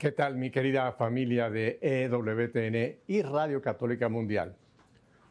[0.00, 4.56] ¿Qué tal mi querida familia de EWTN y Radio Católica Mundial?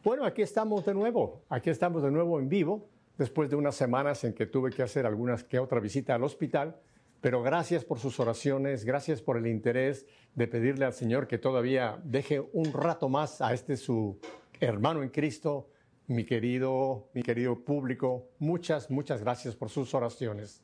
[0.04, 2.88] Bueno, aquí estamos de nuevo, aquí estamos de nuevo en vivo,
[3.18, 6.76] después de unas semanas en que tuve que hacer algunas que otra visita al hospital,
[7.20, 10.06] pero gracias por sus oraciones, gracias por el interés
[10.36, 14.20] de pedirle al Señor que todavía deje un rato más a este su
[14.60, 15.68] hermano en Cristo,
[16.06, 18.28] mi querido, mi querido público.
[18.38, 20.62] Muchas, muchas gracias por sus oraciones.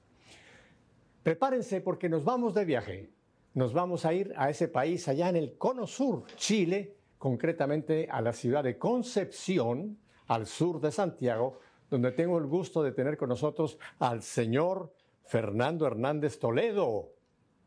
[1.25, 3.16] Prepárense porque nos vamos de viaje
[3.57, 8.21] nos vamos a ir a ese país allá en el cono sur, Chile, concretamente a
[8.21, 11.59] la ciudad de Concepción, al sur de Santiago,
[11.89, 17.15] donde tengo el gusto de tener con nosotros al señor Fernando Hernández Toledo.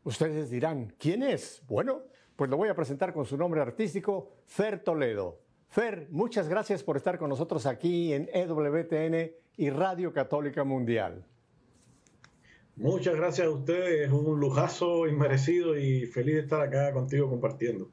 [0.04, 1.60] Ustedes dirán, ¿quién es?
[1.66, 2.02] Bueno,
[2.36, 5.40] pues lo voy a presentar con su nombre artístico, Fer Toledo.
[5.70, 11.26] Fer, muchas gracias por estar con nosotros aquí en EWTN y Radio Católica Mundial.
[12.80, 17.90] Muchas gracias a ustedes, es un lujazo inmerecido y feliz de estar acá contigo compartiendo.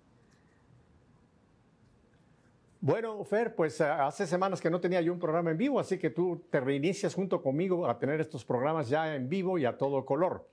[2.80, 5.98] Bueno, Fer, pues eh, hace semanas que no tenía yo un programa en vivo, así
[5.98, 9.78] que tú te reinicias junto conmigo a tener estos programas ya en vivo y a
[9.78, 10.48] todo color.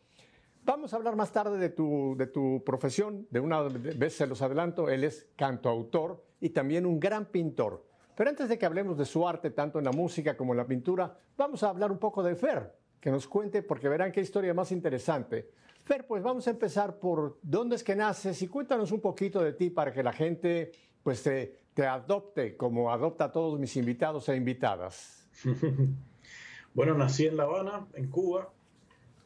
[0.64, 4.42] Vamos a hablar más tarde de tu, de tu profesión, de una vez se los
[4.42, 7.84] adelanto, él es cantoautor y también un gran pintor.
[8.16, 10.66] Pero antes de que hablemos de su arte, tanto en la música como en la
[10.66, 14.54] pintura, vamos a hablar un poco de Fer que nos cuente, porque verán qué historia
[14.54, 15.50] más interesante.
[15.84, 19.52] Fer, pues vamos a empezar por dónde es que naces y cuéntanos un poquito de
[19.52, 24.26] ti para que la gente pues te, te adopte como adopta a todos mis invitados
[24.30, 25.28] e invitadas.
[26.74, 28.50] bueno, nací en La Habana, en Cuba.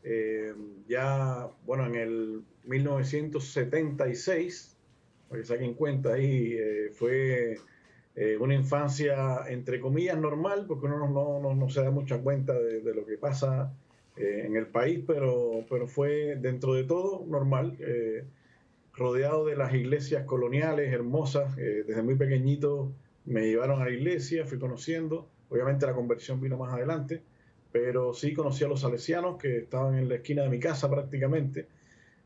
[0.03, 0.53] Eh,
[0.89, 4.77] ya, bueno, en el 1976,
[5.29, 7.59] para que saquen cuenta ahí, eh, fue
[8.21, 12.53] eh, una infancia, entre comillas, normal, porque uno no, no, no se da mucha cuenta
[12.53, 13.73] de, lo que pasa
[14.17, 18.25] eh, en el país, pero, pero fue dentro de todo normal, eh,
[18.93, 21.55] rodeado de las iglesias coloniales hermosas.
[21.55, 22.91] desde muy pequeñito
[23.25, 27.23] me llevaron a la iglesia, fui conociendo, obviamente la conversión vino más adelante,
[27.71, 31.69] pero sí conocí a los salesianos que estaban en la esquina de mi casa prácticamente.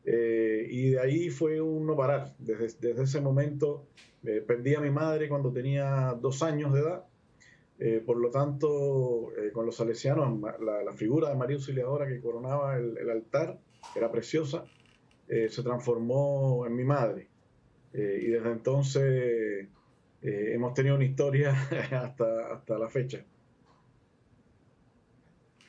[0.06, 2.32] y de ahí fue un no parar.
[2.38, 3.84] Desde, desde ese momento
[4.24, 7.04] eh, perdí a mi madre cuando tenía dos años de edad.
[7.78, 12.76] Eh, por lo tanto, eh, con los salesianos, la, figura de María Auxiliadora que coronaba
[12.76, 13.58] el, altar,
[13.96, 14.64] era preciosa,
[15.26, 17.28] se transformó en mi madre.
[17.94, 19.66] y desde entonces
[20.20, 21.50] hemos tenido una historia
[21.90, 23.24] hasta, hasta la fecha.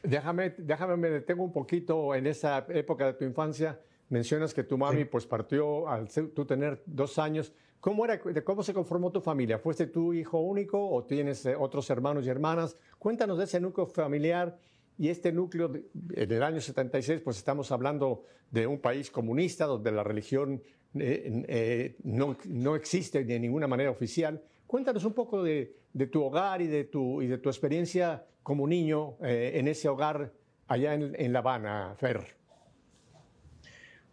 [0.03, 3.79] Déjame, déjame, me detengo un poquito en esa época de tu infancia.
[4.09, 7.53] Mencionas que tu mami pues partió al tú tener dos años.
[7.83, 9.59] ¿Cómo, era, ¿Cómo se conformó tu familia?
[9.59, 12.77] ¿Fuiste tu hijo único o tienes eh, otros hermanos y hermanas?
[12.97, 14.57] Cuéntanos de ese núcleo familiar
[14.97, 15.69] y este núcleo,
[16.13, 20.63] en el año 76, pues estamos hablando de un país comunista donde la religión
[20.95, 24.41] eh, eh, no, no, existe de ninguna manera oficial.
[24.65, 28.65] Cuéntanos un poco de, de tu hogar y de tu, y de tu experiencia como
[28.65, 30.31] niño en ese hogar
[30.69, 32.42] allá en, en La Habana, Fer.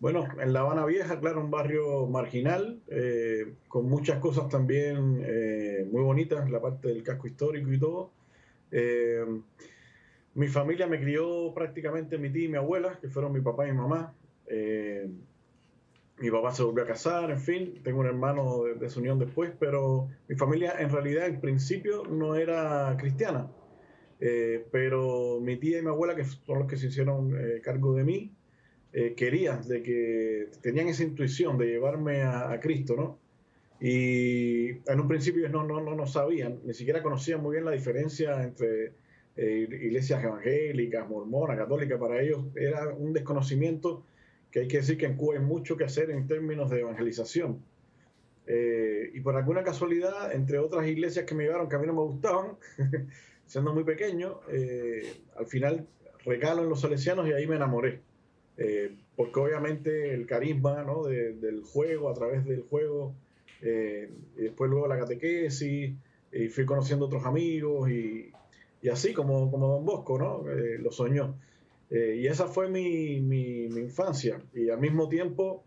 [0.00, 5.86] Bueno, en La Habana Vieja, claro, un barrio marginal, eh, con muchas cosas también eh,
[5.92, 8.10] muy bonitas, la parte del casco histórico y todo.
[8.70, 9.22] Eh,
[10.34, 13.72] mi familia me crió prácticamente mi tía y mi abuela, que fueron mi papá y
[13.72, 14.14] mi mamá.
[16.18, 19.18] mi papá se volvió a casar, en fin, tengo un hermano de, de, su unión
[19.18, 23.50] después, pero mi familia en realidad en principio no era cristiana.
[24.72, 28.34] pero mi tía y mi abuela, que son los que se hicieron cargo de mí,
[28.92, 33.18] eh, querían, de que tenían esa intuición de llevarme a, Cristo, ¿no?
[33.80, 37.70] Y en un principio no, no, no, no sabían, ni siquiera conocían muy bien la
[37.70, 38.92] diferencia entre
[39.36, 41.98] eh, iglesias evangélicas, mormonas, católicas.
[42.00, 44.04] Para ellos era un desconocimiento
[44.50, 47.62] que hay que decir que en Cuba hay mucho que hacer en términos de evangelización.
[48.46, 51.94] Eh, y por alguna casualidad, entre otras iglesias que me llevaron que a mí no
[51.94, 52.56] me gustaban,
[53.46, 54.40] siendo muy pequeño,
[55.36, 55.86] al final
[56.24, 58.00] regalo en los salesianos y ahí me enamoré.
[58.62, 61.04] Eh, porque obviamente el carisma ¿no?
[61.04, 63.14] del juego, a través del juego,
[63.62, 65.94] eh, y después luego la catequesis,
[66.32, 68.30] y fui conociendo otros amigos, y,
[68.82, 70.50] y así como, como Don Bosco, ¿no?
[70.50, 71.34] Eh, lo soñó.
[71.90, 75.64] y esa fue mi, mi, mi, infancia, y al mismo tiempo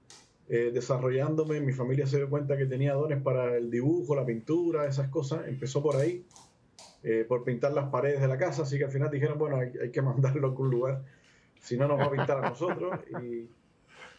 [0.47, 5.09] desarrollándome, mi familia se dio cuenta que tenía dones para el dibujo, la pintura, esas
[5.09, 6.23] cosas, empezó por ahí.
[7.27, 9.89] por pintar las paredes de la casa, así que al final dijeron, bueno, hay, hay
[9.89, 11.03] que mandarlo a algún lugar
[11.63, 12.99] si no nos va a pintar a nosotros.
[13.21, 13.47] Y,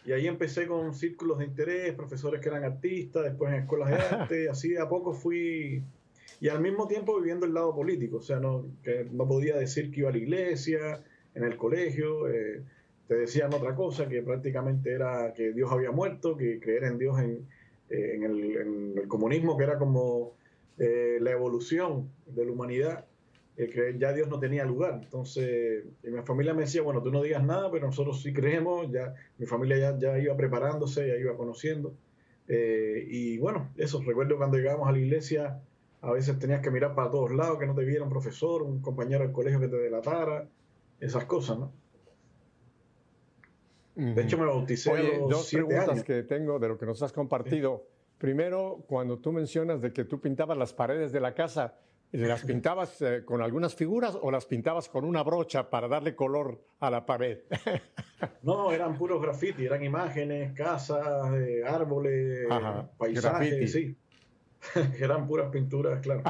[0.08, 3.96] y, ahí empecé con círculos de interés, profesores que eran artistas, después en escuelas de
[3.96, 5.82] arte, así de a poco fui,
[6.40, 9.90] y al mismo tiempo viviendo el lado político, o sea, no, que no podía decir
[9.90, 11.04] que iba a la iglesia,
[11.34, 12.62] en el colegio, eh,
[13.08, 17.18] te decían otra cosa, que prácticamente era que Dios había muerto, que creer en Dios
[17.20, 17.46] en,
[17.90, 20.32] en, el, comunismo, que era como
[20.76, 23.04] la evolución de la humanidad,
[23.56, 25.00] que ya Dios no tenía lugar.
[25.02, 29.14] Entonces, mi familia me decía, bueno, tú no digas nada, pero nosotros sí creemos, ya
[29.38, 31.94] mi familia ya, ya iba preparándose, ya iba conociendo.
[32.48, 35.62] Eh, y bueno, eso, recuerdo cuando llegábamos a la iglesia,
[36.00, 38.80] a veces tenías que mirar para todos lados, que no te viera un profesor, un
[38.80, 40.48] compañero del colegio que te delatara,
[41.00, 41.72] esas cosas, ¿no?
[43.94, 47.86] De hecho, me bauticé Oye, dos preguntas que tengo de lo que nos has compartido.
[48.18, 51.78] Primero, cuando tú mencionas de que tú pintabas las paredes de la casa,
[52.14, 56.64] ¿Las pintabas eh, con algunas figuras o las pintabas con una brocha para darle color
[56.78, 57.40] a la pared?
[58.42, 62.46] no, eran puros graffiti, eran imágenes, casas, eh, árboles,
[62.96, 63.96] paisajes, sí.
[65.00, 66.22] eran puras pinturas, claro.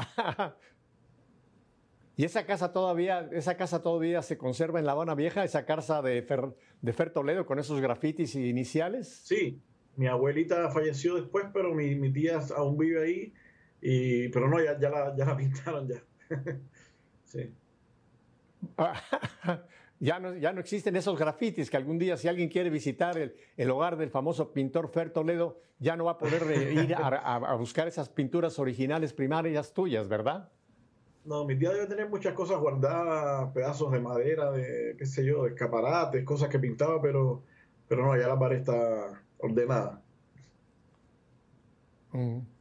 [2.17, 6.01] ¿Y esa casa todavía, esa casa todavía se conserva en La Habana Vieja, esa casa
[6.01, 9.21] de Fer, de Fer Toledo con esos grafitis iniciales?
[9.23, 9.61] Sí,
[9.97, 13.33] mi abuelita falleció después, pero mi, mi tía aún vive ahí
[13.81, 16.01] y, pero no, ya, ya, la, ya la pintaron ya.
[17.25, 17.53] sí.
[19.99, 23.35] ya, no, ya no existen esos grafitis que algún día si alguien quiere visitar el,
[23.57, 27.55] el hogar del famoso pintor Fer Toledo, ya no va a poder ir a, a,
[27.55, 30.49] buscar esas pinturas originales primarias tuyas, ¿verdad?
[31.25, 35.43] No, mi tía debe tener muchas cosas guardadas, pedazos de madera, de qué sé yo,
[35.43, 37.43] de escaparates, cosas que pintaba, pero,
[37.87, 40.01] pero no, ya la pared está ordenada.
[42.13, 42.54] Mm.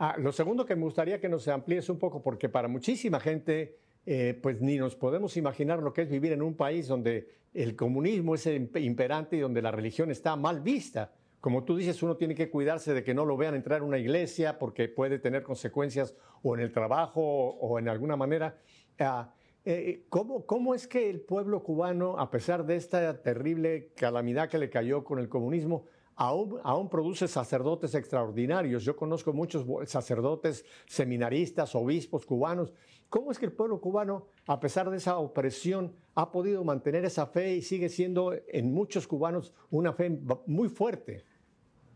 [0.00, 3.78] Ah, lo segundo que me gustaría que nos amplíes un poco, porque para muchísima gente,
[4.06, 7.74] eh, pues ni nos podemos imaginar lo que es vivir en un país donde el
[7.74, 11.12] comunismo es imperante y donde la religión está mal vista.
[11.40, 13.98] Como tú dices, uno tiene que cuidarse de que no lo vean entrar a una
[13.98, 18.56] iglesia porque puede tener consecuencias o en el trabajo o, en alguna manera.
[19.00, 19.34] Ah,
[19.64, 24.58] eh, ¿cómo, ¿Cómo es que el pueblo cubano, a pesar de esta terrible calamidad que
[24.58, 25.86] le cayó con el comunismo,
[26.18, 28.84] aún, produce sacerdotes extraordinarios.
[28.84, 32.72] Yo conozco muchos sacerdotes, seminaristas, obispos cubanos.
[33.08, 37.26] ¿Cómo es que el pueblo cubano, a pesar de esa opresión, ha podido mantener esa
[37.26, 41.24] fe y sigue siendo en muchos cubanos una fe muy fuerte?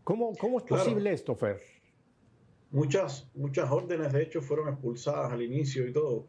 [0.03, 1.61] ¿Cómo, cómo es posible esto, Fer?
[2.71, 6.25] Muchas, muchas órdenes, de hecho, fueron expulsadas al inicio y todo.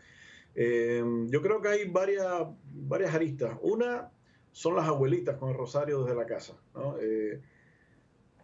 [0.54, 2.26] Eh, yo creo que hay varias,
[2.72, 3.56] varias aristas.
[3.62, 4.10] Una
[4.52, 6.54] son las abuelitas con el rosario desde la casa.
[6.74, 6.96] ¿no?
[7.00, 7.40] Eh,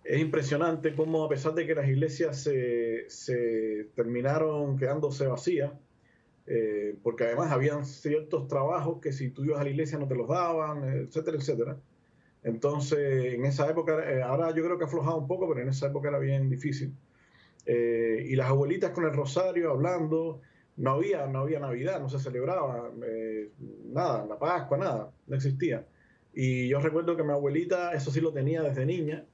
[0.05, 5.73] es impresionante cómo a pesar de que las iglesias se, terminaron quedándose vacías,
[6.47, 10.14] eh, porque además habían ciertos trabajos que si tú ibas a la iglesia no te
[10.14, 11.76] los daban, etcétera, etcétera.
[12.43, 15.69] Entonces, en esa época, eh, ahora yo creo que ha aflojado un poco, pero en
[15.69, 16.94] esa época era bien difícil.
[17.67, 20.41] Eh, y las abuelitas con el rosario hablando,
[20.79, 22.91] no había, no había Navidad, no se celebraba
[23.93, 25.87] nada, la Pascua, nada, no existía.
[26.32, 29.26] Y yo recuerdo que mi abuelita, eso sí lo tenía desde niña,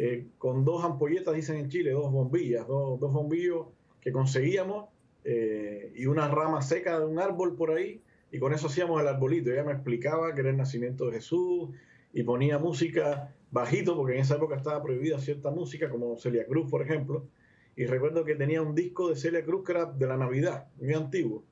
[0.00, 3.66] eh, con dos ampolletas, dicen en Chile, dos bombillas, dos, bombillos
[4.00, 4.86] que conseguíamos
[5.24, 9.08] eh, y una rama seca de un árbol por ahí, y con eso hacíamos el
[9.08, 9.50] arbolito.
[9.50, 11.70] Ella me explicaba que era el nacimiento de Jesús
[12.12, 16.70] y ponía música bajito, porque en esa época estaba prohibida cierta música, como Celia Cruz,
[16.70, 17.26] por ejemplo.
[17.74, 20.94] Y recuerdo que tenía un disco de Celia Cruz que era de la Navidad, muy
[20.94, 21.42] antiguo.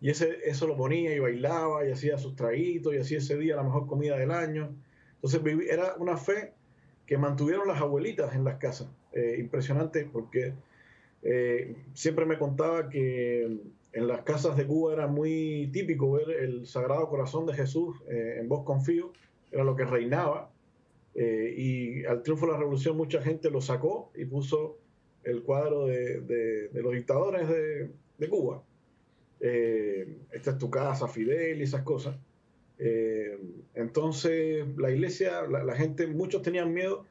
[0.00, 3.56] Y ese, eso lo ponía y bailaba y hacía sus traguitos y hacía ese día
[3.56, 4.74] la mejor comida del año.
[5.16, 6.53] Entonces era una fe
[7.06, 8.88] que mantuvieron las abuelitas en las casas.
[9.12, 10.54] Eh, impresionante porque
[11.22, 13.44] eh, siempre me contaba que
[13.92, 18.38] en las casas de Cuba era muy típico ver el Sagrado Corazón de Jesús eh,
[18.40, 19.12] en Vos Confío,
[19.52, 20.50] era lo que reinaba.
[21.14, 24.78] y al triunfo de la revolución mucha gente lo sacó y puso
[25.22, 28.64] el cuadro de, los dictadores de, de Cuba.
[29.38, 32.16] esta es tu casa, Fidel y esas cosas.
[32.78, 33.38] Eh,
[33.74, 37.06] entonces, la iglesia, la, gente, muchos tenían miedo,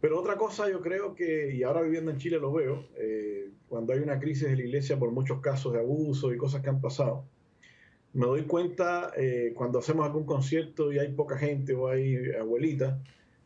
[0.00, 3.92] pero otra cosa yo creo que, y ahora viviendo en Chile lo veo, eh, cuando
[3.92, 6.80] hay una crisis de la iglesia por muchos casos de abuso y cosas que han
[6.80, 7.24] pasado,
[8.12, 12.98] me doy cuenta eh, cuando hacemos algún concierto y hay poca gente o hay abuelitas,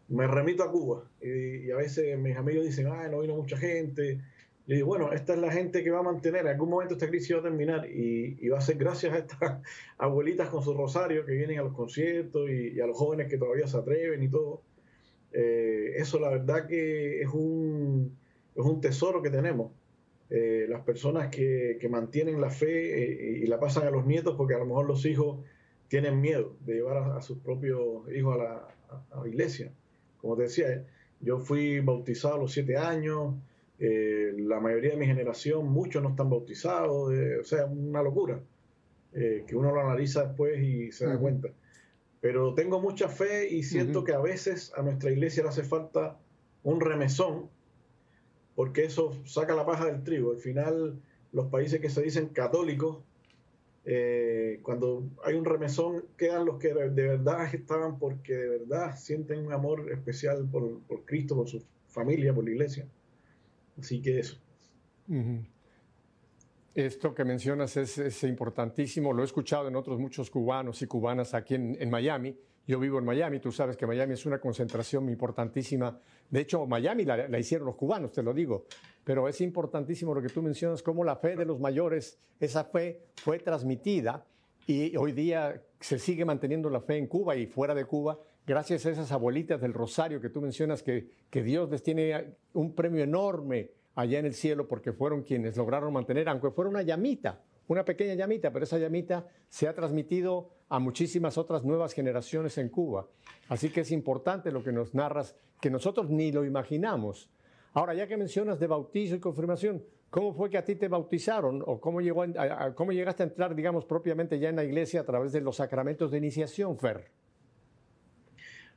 [0.08, 1.08] me remito a Cuba.
[1.20, 4.20] Y, y a veces mis amigos dicen, ah, no vino mucha gente,
[4.66, 7.08] le digo, bueno, esta es la gente que va a mantener, en algún momento esta
[7.08, 9.62] crisis va a terminar y, va a ser gracias a estas
[9.98, 13.68] abuelitas con su rosario que vienen a los conciertos y, a los jóvenes que todavía
[13.68, 14.62] se atreven y todo.
[15.32, 18.16] Eh, eso la verdad que es un,
[18.56, 19.70] es un tesoro que tenemos.
[20.30, 24.34] Eh, las personas que, que, mantienen la fe eh, y la pasan a los nietos
[24.36, 25.38] porque a lo mejor los hijos
[25.86, 28.74] tienen miedo de llevar a, sus propios hijos a la,
[29.12, 29.70] a la iglesia.
[30.20, 30.84] Como te decía,
[31.20, 33.34] yo fui bautizado a los siete años.
[33.78, 38.40] Eh, la mayoría de mi generación, muchos no están bautizados, o sea, una locura,
[39.12, 41.48] eh, que uno lo analiza después y se da cuenta.
[42.20, 46.18] pero tengo mucha fe y siento que a veces a nuestra iglesia le hace falta
[46.64, 47.48] un remesón,
[48.56, 50.32] porque eso saca la paja del trigo.
[50.32, 51.00] Al final,
[51.32, 52.98] los países que se dicen católicos,
[53.84, 59.46] eh, cuando hay un remesón, quedan los que de verdad estaban porque de verdad sienten
[59.46, 62.88] un amor especial por, Cristo, por su familia, por la iglesia.
[63.78, 64.36] Así que eso.
[66.74, 71.54] Esto que mencionas es, importantísimo, lo he escuchado en otros muchos cubanos y cubanas aquí
[71.54, 72.36] en, Miami.
[72.66, 75.98] Yo vivo en Miami, tú sabes que Miami es una concentración importantísima.
[76.28, 78.66] De hecho, Miami la, la, hicieron los cubanos, te lo digo.
[79.04, 83.00] Pero es importantísimo lo que tú mencionas, cómo la fe de los mayores, esa fe
[83.14, 84.26] fue transmitida
[84.66, 88.86] y hoy día se sigue manteniendo la fe en Cuba y fuera de Cuba, gracias
[88.86, 93.70] a esas abuelitas del Rosario que tú mencionas, que, Dios les tiene un premio enorme
[93.94, 98.14] allá en el cielo porque fueron quienes lograron mantener, aunque fuera una llamita, una pequeña
[98.14, 103.08] llamita, pero esa llamita se ha transmitido a muchísimas otras nuevas generaciones en Cuba.
[103.48, 107.30] Así que es importante lo que nos narras, que nosotros ni lo imaginamos.
[107.72, 111.62] Ahora, ya que mencionas de bautizo y confirmación, ¿cómo fue que a ti te bautizaron
[111.66, 112.24] o cómo, llegó
[112.74, 116.10] cómo llegaste a entrar, digamos, propiamente ya en la iglesia a través de los sacramentos
[116.10, 117.15] de iniciación, Fer?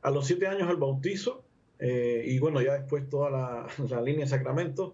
[0.01, 1.43] A los siete años el bautizo,
[1.79, 4.93] eh, y bueno, ya después toda la, la línea de sacramentos,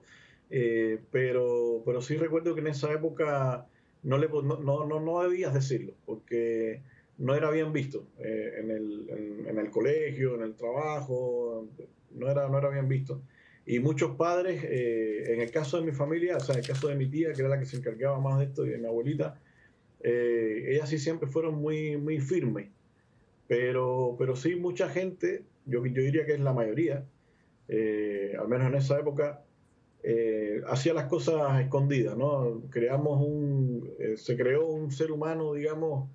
[0.49, 3.67] eh, pero, pero sí recuerdo que en esa época
[4.03, 6.81] no, le, no, no, no debías decirlo, porque
[7.17, 11.67] no era bien visto eh, en, el, en, el, colegio, en el trabajo,
[12.11, 13.21] no era, no era bien visto.
[13.67, 16.93] Y muchos padres, en el caso de mi familia, o sea, en el caso de
[16.93, 19.41] mi tía, que era la que se encargaba más de esto, y de mi abuelita,
[20.03, 22.67] ellas sí siempre fueron muy, muy firmes.
[23.47, 27.03] Pero, pero sí, mucha gente yo, yo diría que es la mayoría,
[27.67, 29.43] eh, al menos en esa época,
[30.03, 32.61] eh, hacía las cosas escondidas, ¿no?
[32.69, 36.09] Creamos un, eh, se creó un ser humano, digamos,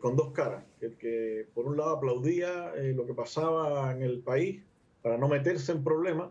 [0.00, 4.60] con dos caras, el que por un lado aplaudía lo que pasaba en el país
[5.00, 6.28] para no meterse en problemas,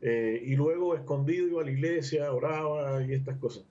[0.00, 3.66] y luego escondido iba a la iglesia, oraba y estas cosas.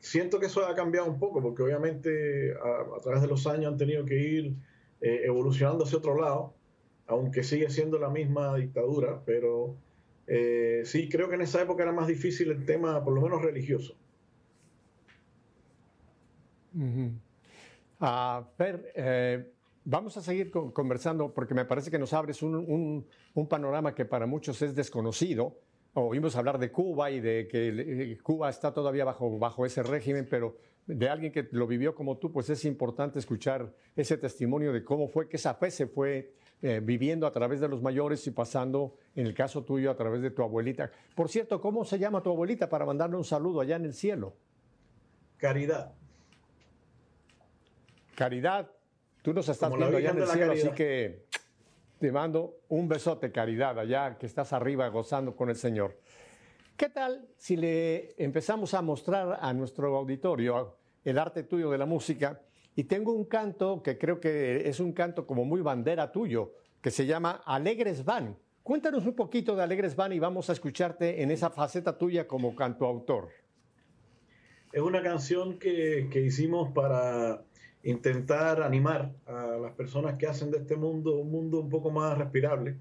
[0.00, 3.72] Siento que eso ha cambiado un poco, porque obviamente a, a través de los años
[3.72, 4.56] han tenido que ir
[5.02, 6.54] evolucionando hacia otro lado,
[7.06, 9.76] aunque sigue siendo la misma dictadura, pero
[10.26, 13.42] eh, sí, creo que en esa época era más difícil el tema, por lo menos
[13.42, 13.96] religioso.
[16.74, 17.10] Uh
[19.84, 23.06] vamos a seguir conversando porque me parece que nos abres un,
[23.48, 25.58] panorama que para muchos es desconocido.
[25.94, 30.26] Oímos hablar de Cuba y de que eh, Cuba está todavía bajo, bajo ese régimen,
[30.28, 30.56] pero
[30.86, 35.08] de alguien que lo vivió como tú, pues es importante escuchar ese testimonio de cómo
[35.08, 38.96] fue que esa fe se fue eh, viviendo a través de los mayores y pasando,
[39.14, 40.90] en el caso tuyo, a través de tu abuelita.
[41.14, 44.34] Por cierto, ¿cómo se llama tu abuelita para mandarle un saludo allá en el cielo?
[45.38, 45.92] Caridad.
[48.14, 48.70] Caridad,
[49.22, 51.24] tú nos estás viendo allá en el cielo, así que
[51.98, 55.98] te mando un besote, Caridad, allá que estás arriba gozando con el Señor.
[56.82, 61.86] ¿Qué tal si le empezamos a mostrar a nuestro auditorio el arte tuyo de la
[61.86, 62.42] música?
[62.74, 66.90] Y tengo un canto que creo que es un canto como muy bandera tuyo, que
[66.90, 68.36] se llama Alegres Van.
[68.64, 72.56] Cuéntanos un poquito de Alegres Van y vamos a escucharte en esa faceta tuya como
[72.56, 73.28] cantoautor.
[74.72, 77.44] Es una canción que, que hicimos para
[77.84, 82.18] intentar animar a las personas que hacen de este mundo un mundo un poco más
[82.18, 82.76] respirable,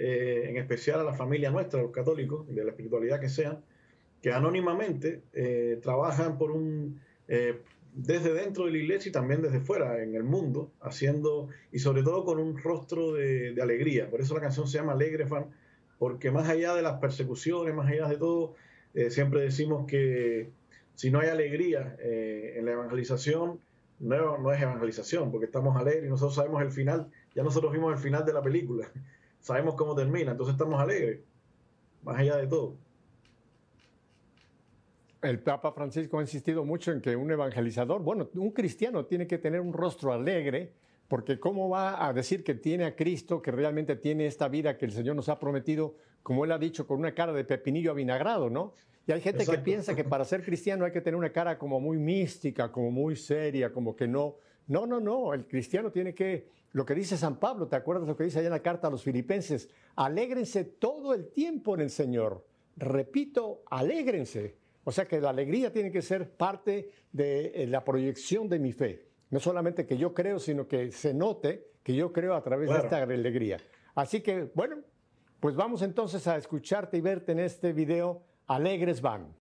[0.00, 3.60] eh, en especial a la familia nuestra, los católicos, de la espiritualidad que sean,
[4.22, 7.60] que anónimamente eh, trabajan por un, eh,
[7.94, 12.02] desde dentro de la iglesia y también desde fuera, en el mundo, haciendo, y sobre
[12.02, 14.08] todo con un rostro de, alegría.
[14.10, 15.46] Por eso la canción se llama Alegre Fan,
[15.98, 18.54] porque más allá de las persecuciones, más allá de todo,
[18.94, 20.50] eh, siempre decimos que
[20.94, 23.60] si no hay alegría eh, en la evangelización,
[23.98, 27.92] no, no, es evangelización, porque estamos alegres y nosotros sabemos el final, ya nosotros vimos
[27.92, 28.90] el final de la película,
[29.40, 31.20] sabemos cómo termina, entonces estamos alegres,
[32.02, 32.76] más allá de todo.
[35.22, 39.38] El Papa Francisco ha insistido mucho en que un evangelizador, bueno, un cristiano tiene que
[39.38, 40.72] tener un rostro alegre,
[41.08, 44.86] porque ¿cómo va a decir que tiene a Cristo, que realmente tiene esta vida que
[44.86, 48.48] el Señor nos ha prometido, como Él ha dicho, con una cara de pepinillo avinagrado,
[48.48, 48.74] ¿no?
[49.06, 51.80] Y hay gente que piensa que para ser cristiano hay que tener una cara como
[51.80, 54.36] muy mística, como muy seria, como que no.
[54.68, 58.16] No, no, no, el cristiano tiene que, lo que dice San Pablo, ¿te acuerdas lo
[58.16, 59.68] que dice allá en la carta a los filipenses?
[59.96, 62.46] Alégrense todo el tiempo en el Señor.
[62.76, 64.56] Repito, alégrense.
[64.84, 68.72] O sea que la alegría tiene que ser parte de eh, la proyección de mi
[68.72, 69.06] fe.
[69.30, 72.76] No solamente que yo creo, sino que se note que yo creo a través de
[72.76, 73.58] esta alegría.
[73.94, 74.76] Así que, bueno,
[75.40, 78.22] pues vamos entonces a escucharte y verte en este video.
[78.46, 79.39] Alegres van.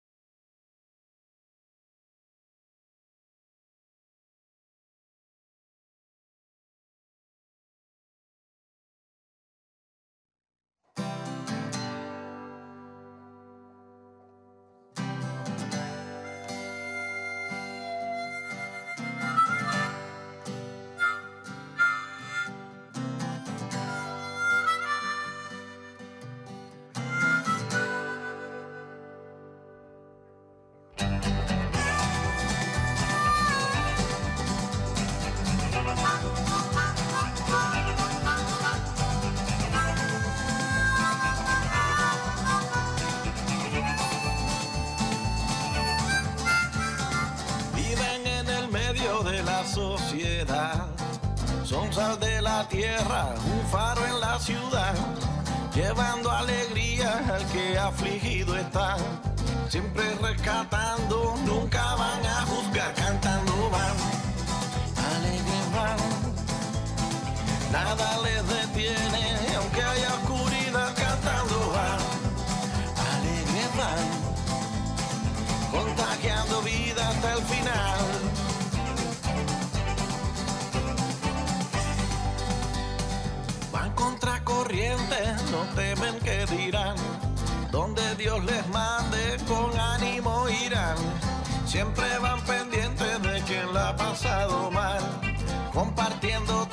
[51.74, 54.94] Son sal de la tierra, un faro en la ciudad,
[55.74, 58.96] llevando alegría al que afligido está.
[59.68, 63.96] Siempre rescatando, nunca van a juzgar, cantando van,
[65.16, 65.98] alegres van.
[67.72, 69.53] Nada les detiene,
[85.50, 86.96] no temen que dirán.
[87.70, 90.96] Donde Dios les mande, con ánimo irán.
[91.66, 95.00] Siempre van pendientes de quien la ha pasado mal.
[95.72, 96.63] Compartiendo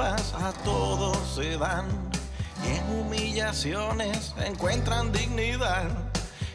[0.00, 1.86] a todos se dan.
[2.64, 5.88] Y en humillaciones encuentran dignidad.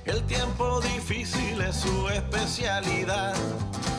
[0.04, 3.36] El tiempo difícil es su especialidad.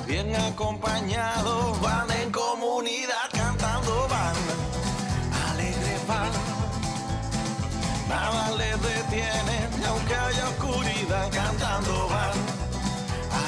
[0.06, 4.34] Bien acompañados van en comunidad cantando van.
[5.50, 6.30] Alegres van.
[8.08, 12.32] Nada les detiene, aunque haya oscuridad cantando van.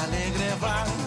[0.01, 1.02] Alegres van.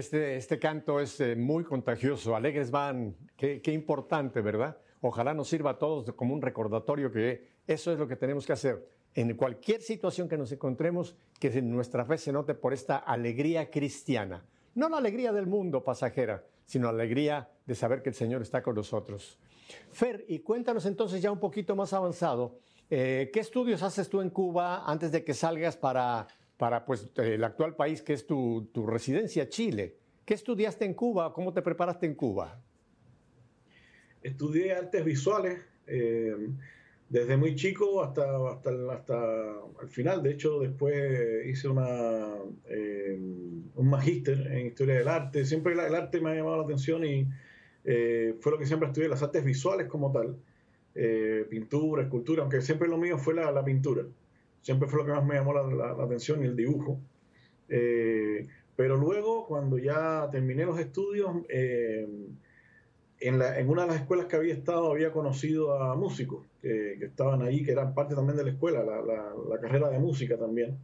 [0.00, 2.34] Este, este canto es eh, muy contagioso.
[2.34, 4.78] Alegres van, qué, importante, ¿verdad?
[5.02, 8.54] Ojalá nos sirva a todos como un recordatorio que eso es lo que tenemos que
[8.54, 8.88] hacer.
[9.14, 14.42] En cualquier situación que nos encontremos, que nuestra fe se note por esta alegría cristiana.
[14.74, 18.62] No la alegría del mundo pasajera, sino la alegría de saber que el Señor está
[18.62, 19.38] con nosotros.
[19.92, 22.56] Fer, y cuéntanos entonces ya un poquito más avanzado,
[22.88, 26.26] eh, ¿qué estudios haces tú en Cuba antes de que salgas para,
[26.60, 29.96] para pues, el actual país que es tu, tu residencia, Chile?
[30.26, 31.32] ¿Qué estudiaste en Cuba?
[31.32, 32.60] ¿Cómo te preparaste en Cuba?
[34.22, 36.36] Estudié artes visuales eh,
[37.08, 40.22] desde muy chico hasta, hasta, hasta el final.
[40.22, 42.28] De hecho, después hice una,
[42.66, 43.18] eh,
[43.74, 45.46] un magíster en historia del arte.
[45.46, 47.26] Siempre el arte me ha llamado la atención y
[47.86, 50.36] eh, fue lo que siempre estudié, las artes visuales como tal.
[50.94, 54.04] Eh, pintura, escultura, aunque siempre lo mío fue la, la, pintura.
[54.62, 57.00] Siempre fue lo que más me llamó la, la, la atención y el dibujo.
[57.68, 58.46] Eh,
[58.76, 62.08] pero luego, cuando ya terminé los estudios, eh,
[63.20, 66.96] en, la, en, una de las escuelas que había estado, había conocido a músicos que,
[66.98, 70.78] que estaban ahí, que eran parte también de la escuela, la, carrera de música también.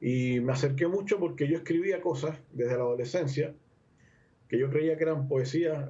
[0.00, 3.54] Y me acerqué mucho porque yo escribía cosas desde la adolescencia
[4.48, 5.88] que yo creía que eran poesía,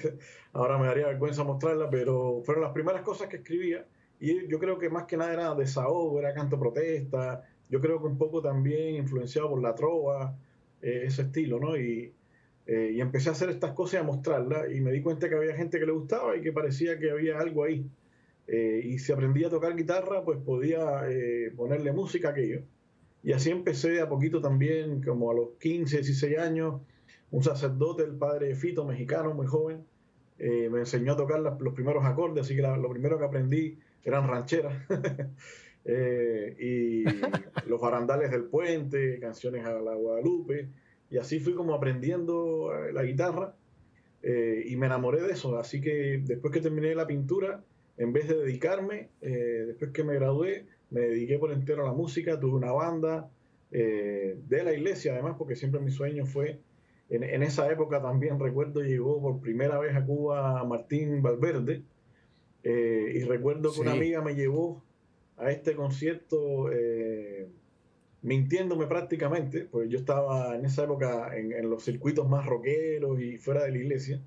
[0.52, 3.84] ahora me daría vergüenza mostrarla, pero fueron las primeras cosas que escribía
[4.20, 8.06] y yo creo que más que nada era desahogo, era canto protesta, yo creo que
[8.06, 10.36] un poco también influenciado por la trova,
[10.82, 11.76] eh, ese estilo, ¿no?
[11.76, 12.12] Y,
[12.66, 15.34] eh, y, empecé a hacer estas cosas y a mostrarlas y me di cuenta que
[15.34, 17.86] había gente que le gustaba y que parecía que había algo ahí.
[18.46, 22.62] Eh, y si aprendía a tocar guitarra, pues podía eh, ponerle música a aquello.
[23.22, 26.82] Y así empecé a poquito también, como a los 15, 16 años,
[27.30, 29.84] un sacerdote, el padre Fito, mexicano, muy joven,
[30.38, 34.28] eh, me enseñó a tocar los primeros acordes, así que lo primero que aprendí eran
[34.28, 34.74] rancheras.
[35.86, 37.04] y
[37.68, 40.68] los barandales del puente, canciones a la Guadalupe,
[41.10, 43.54] y así fui como aprendiendo la guitarra
[44.22, 45.58] y me enamoré de eso.
[45.58, 47.62] Así que después que terminé la pintura,
[47.96, 51.92] en vez de dedicarme, eh, después que me gradué, me dediqué por entero a la
[51.92, 53.30] música, tuve una banda
[53.70, 56.60] eh, de la iglesia, además, porque siempre mi sueño fue,
[57.10, 61.82] en, esa época también recuerdo, llegó por primera vez a Cuba Martín Valverde,
[62.64, 64.82] eh, y recuerdo que una amiga me llevó
[65.36, 66.70] a este concierto
[68.22, 73.36] mintiéndome prácticamente, pues yo estaba en esa época en, en, los circuitos más rockeros y
[73.38, 74.20] fuera de la iglesia,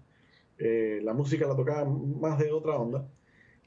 [0.58, 3.08] la música la tocaba más de otra onda,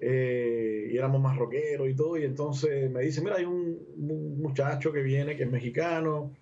[0.02, 3.78] eh, y éramos más rockeros y todo, y entonces me dice, mira, hay un,
[4.40, 6.32] muchacho que viene, que es mexicano,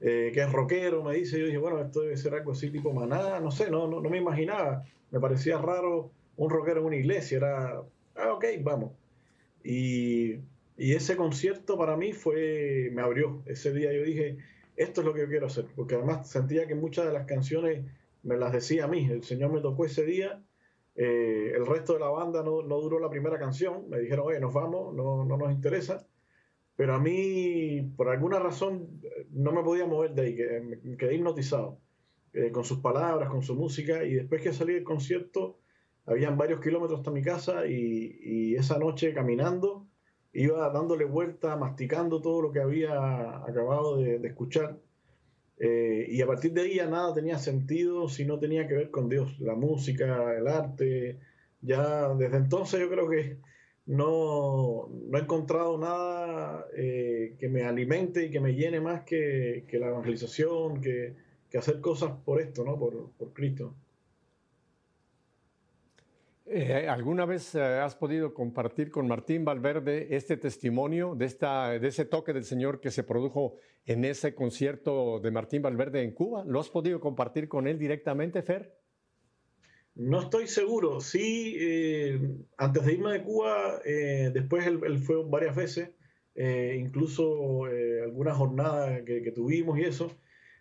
[0.00, 2.92] eh, que es rockero, me dice, yo dije, bueno, esto debe ser algo así tipo
[2.92, 7.38] maná, no sé, no, no, me imaginaba, me parecía raro un rockero en una iglesia,
[7.38, 7.82] era,
[8.16, 8.92] ah, ok, vamos.
[9.62, 10.34] Y,
[10.76, 14.38] y ese concierto para mí fue, me abrió, ese día yo dije,
[14.76, 17.84] esto es lo que yo quiero hacer, porque además sentía que muchas de las canciones
[18.22, 20.42] me las decía a mí, el Señor me tocó ese día
[20.96, 23.88] eh, el resto de la banda no, no, duró la primera canción.
[23.88, 26.06] Me dijeron, oye, nos vamos, no, no, nos interesa.
[26.76, 30.36] Pero a mí, por alguna razón, no me podía mover de ahí,
[30.82, 31.78] me quedé hipnotizado
[32.32, 34.04] eh, con sus palabras, con su música.
[34.04, 35.58] Y después que salí del concierto,
[36.06, 39.86] habían varios kilómetros hasta mi casa y, esa noche caminando,
[40.32, 44.78] iba dándole vuelta, masticando todo lo que había acabado de, de escuchar.
[45.58, 48.90] Eh, y a partir de ahí ya nada tenía sentido si no tenía que ver
[48.90, 51.20] con Dios, la música, el arte.
[51.60, 53.38] Ya desde entonces yo creo que
[53.86, 59.64] no, no he encontrado nada eh, que me alimente y que me llene más que,
[59.68, 61.14] que la evangelización, que,
[61.50, 62.78] que, hacer cosas por esto, ¿no?
[62.78, 63.74] por, por Cristo.
[66.46, 71.88] Eh, ¿Alguna vez eh, has podido compartir con Martín Valverde este testimonio de, esta, de
[71.88, 76.44] ese toque del Señor que se produjo en ese concierto de Martín Valverde en Cuba?
[76.46, 78.76] ¿Lo has podido compartir con él directamente, Fer?
[79.94, 81.00] No estoy seguro.
[81.00, 82.20] Sí, eh,
[82.58, 85.92] antes de irme de Cuba, después él, fue varias veces,
[86.34, 87.64] incluso
[88.02, 90.10] algunas jornadas que, que, tuvimos y eso.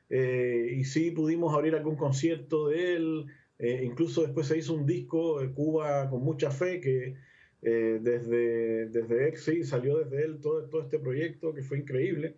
[0.09, 3.25] y sí pudimos abrir algún concierto de él.
[3.63, 7.15] Eh, incluso después se hizo un disco, de Cuba con mucha fe, que
[7.61, 12.35] eh, desde, desde salió desde él todo, todo este proyecto que fue increíble.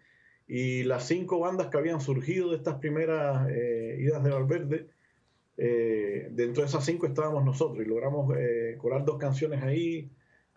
[0.47, 4.87] Y las cinco bandas que habían surgido de estas primeras eh, idas de Valverde,
[5.57, 8.31] dentro de esas cinco estábamos nosotros y logramos
[8.77, 10.11] colar dos canciones ahí.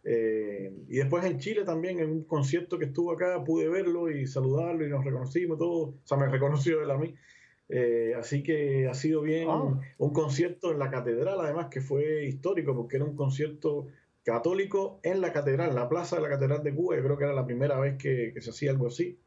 [0.05, 4.85] y después en Chile también, en un concierto que estuvo acá, pude verlo y saludarlo
[4.85, 5.95] y nos reconocimos todos.
[5.95, 7.15] O sea, me reconoció él a mí.
[7.69, 9.79] Eh, así que ha sido bien ah.
[9.99, 13.89] un concierto en la catedral, además que fue histórico porque era un concierto
[14.23, 16.97] católico en la catedral, en la plaza de la catedral de Cuba.
[16.97, 19.19] Yo creo que era la primera vez que, se hacía algo así.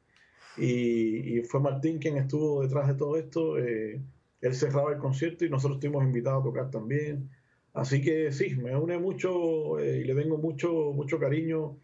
[0.58, 3.58] Y, fue Martín quien estuvo detrás de todo esto.
[3.58, 4.02] Eh,
[4.42, 7.30] él cerraba el concierto y nosotros estuvimos invitados a tocar también.
[7.74, 11.78] Así que sí, me une mucho eh, y le tengo mucho, mucho cariño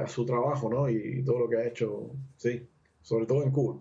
[0.00, 0.88] a su trabajo ¿no?
[0.88, 2.68] y, y todo lo que ha hecho, sí,
[3.00, 3.80] sobre todo en Cuba.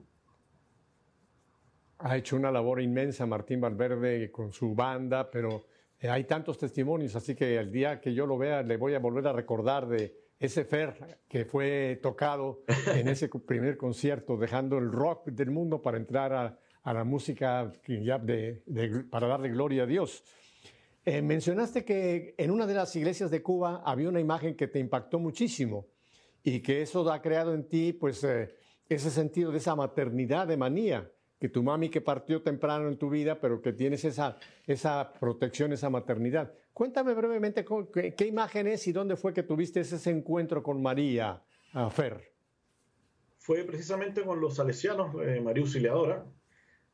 [2.04, 5.66] Ha hecho una labor inmensa Martín Valverde con su banda, pero
[6.00, 9.00] eh, hay tantos testimonios, así que el día que yo lo vea le voy a
[9.00, 12.64] volver a recordar de ese Fer que fue tocado
[12.96, 16.58] en ese primer concierto, dejando el rock del mundo para entrar a,
[16.92, 20.24] la música de, para darle gloria a Dios.
[21.06, 24.80] Eh, mencionaste que en una de las iglesias de Cuba había una imagen que te
[24.80, 25.86] impactó muchísimo
[26.44, 28.56] y que eso ha creado en ti pues eh,
[28.90, 31.12] ese sentido de esa maternidad de manía
[31.42, 35.74] que tu mami que partió temprano en tu vida, pero que tienes esa, esa protección,
[35.74, 36.54] esa maternidad.
[36.72, 37.66] Cuéntame brevemente
[38.16, 41.42] qué, imagen es y dónde fue que tuviste ese encuentro con María
[41.90, 42.32] Fer.
[43.40, 46.26] Fue precisamente con los salesianos, eh, María Auxiliadora,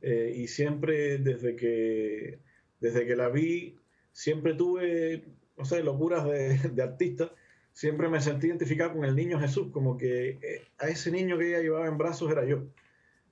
[0.02, 2.40] eh, y siempre desde que,
[2.80, 3.78] desde que la vi,
[4.14, 5.26] siempre tuve,
[5.58, 7.34] no sé, locuras de, de artista,
[7.74, 11.50] siempre me sentí identificado con el niño Jesús, como que eh, a ese niño que
[11.50, 12.64] ella llevaba en brazos era yo.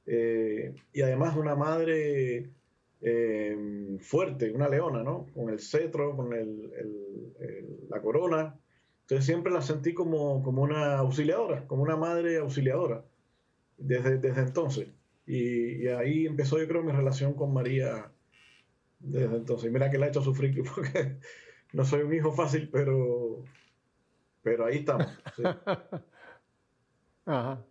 [0.07, 2.49] Eh, y además una madre
[3.01, 5.27] eh, fuerte, una leona, ¿no?
[5.33, 6.29] Con el cetro, con
[7.89, 8.59] la corona.
[9.01, 13.03] Entonces siempre la sentí como, como una auxiliadora, como una madre auxiliadora,
[13.77, 14.87] desde, desde entonces.
[15.27, 18.11] Y, ahí empezó yo creo mi relación con María
[18.99, 19.71] desde entonces.
[19.71, 21.19] mira que la he hecho sufrir porque
[21.73, 23.43] no soy un hijo fácil, pero,
[24.41, 25.07] pero ahí estamos.
[27.25, 27.63] Ajá.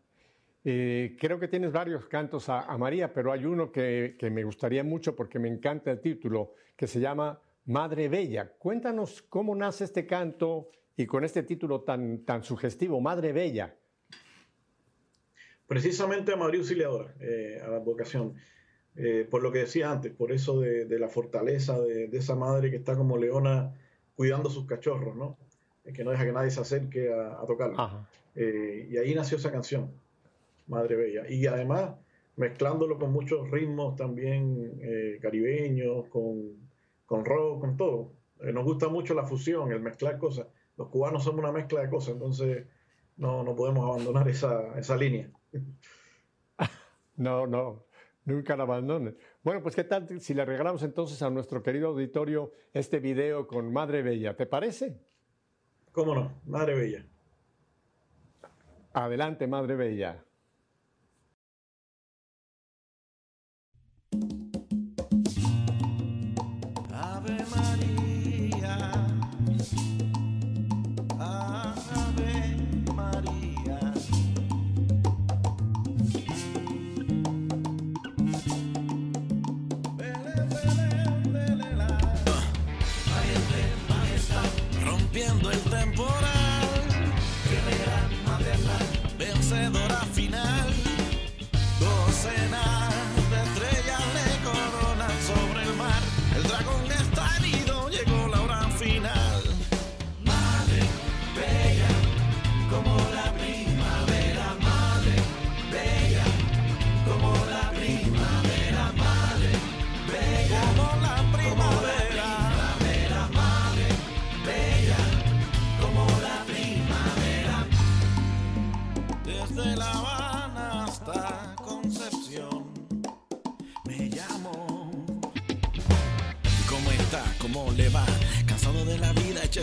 [0.65, 4.83] Eh, creo que tienes varios cantos a, María, pero hay uno que, que, me gustaría
[4.83, 8.51] mucho porque me encanta el título, que se llama Madre Bella.
[8.59, 13.75] Cuéntanos cómo nace este canto y con este título tan, tan sugestivo, Madre Bella.
[15.67, 18.35] Precisamente a María Auxiliadora, eh, a la vocación.
[18.97, 22.77] Eh, por lo que decía antes, por eso de, la fortaleza de, esa madre que
[22.77, 23.75] está como leona
[24.15, 25.37] cuidando sus cachorros, ¿no?
[25.93, 28.07] que no deja que nadie se acerque a, a tocarlo.
[28.37, 29.91] Eh, y ahí nació esa canción,
[30.67, 31.25] Madre Bella.
[31.29, 31.95] Y además
[32.37, 34.81] mezclándolo con muchos ritmos también
[35.21, 36.69] caribeños, con,
[37.07, 38.13] con rock, con todo.
[38.41, 40.49] nos gusta mucho la fusión, el mezclar cosas.
[40.77, 42.67] Los cubanos somos una mezcla de cosas, entonces
[43.17, 45.31] no, no podemos abandonar esa, esa línea.
[47.17, 47.85] No, no,
[48.25, 49.17] nunca la abandonen.
[49.45, 53.73] Bueno, pues qué tal si le regalamos entonces a nuestro querido auditorio este video con
[53.73, 54.99] Madre Bella, ¿te parece?
[55.93, 56.41] ¿Cómo no?
[56.47, 57.07] Madre Bella.
[58.95, 60.25] Adelante, Madre Bella.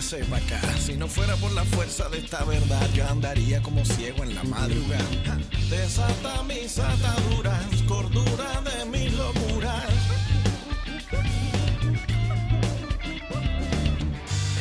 [0.02, 4.44] Si no fuera por la fuerza de esta verdad, yo andaría como ciego en la
[4.44, 5.38] madrugada.
[5.70, 9.86] Desata mis ataduras, cordura de mis locuras.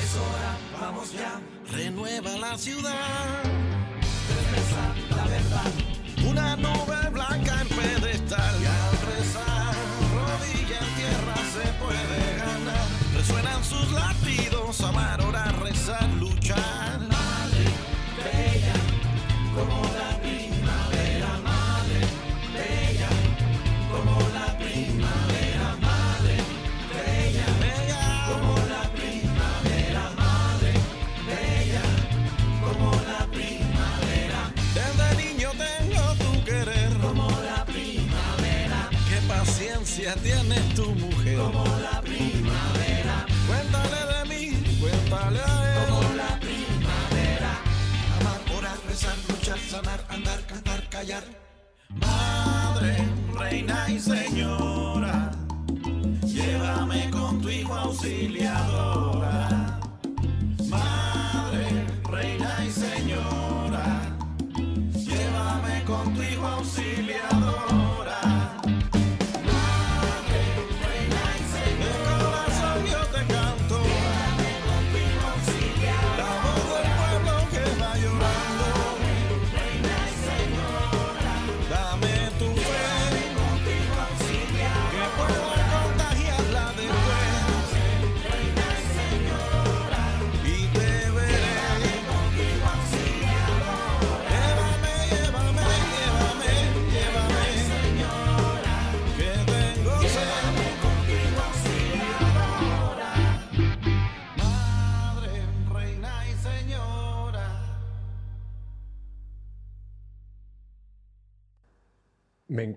[0.02, 1.40] Es hora, vamos ya.
[1.72, 3.42] Renueva la ciudad.
[4.28, 5.72] Regresa la verdad.
[6.28, 8.54] Una nube blanca en pedestal.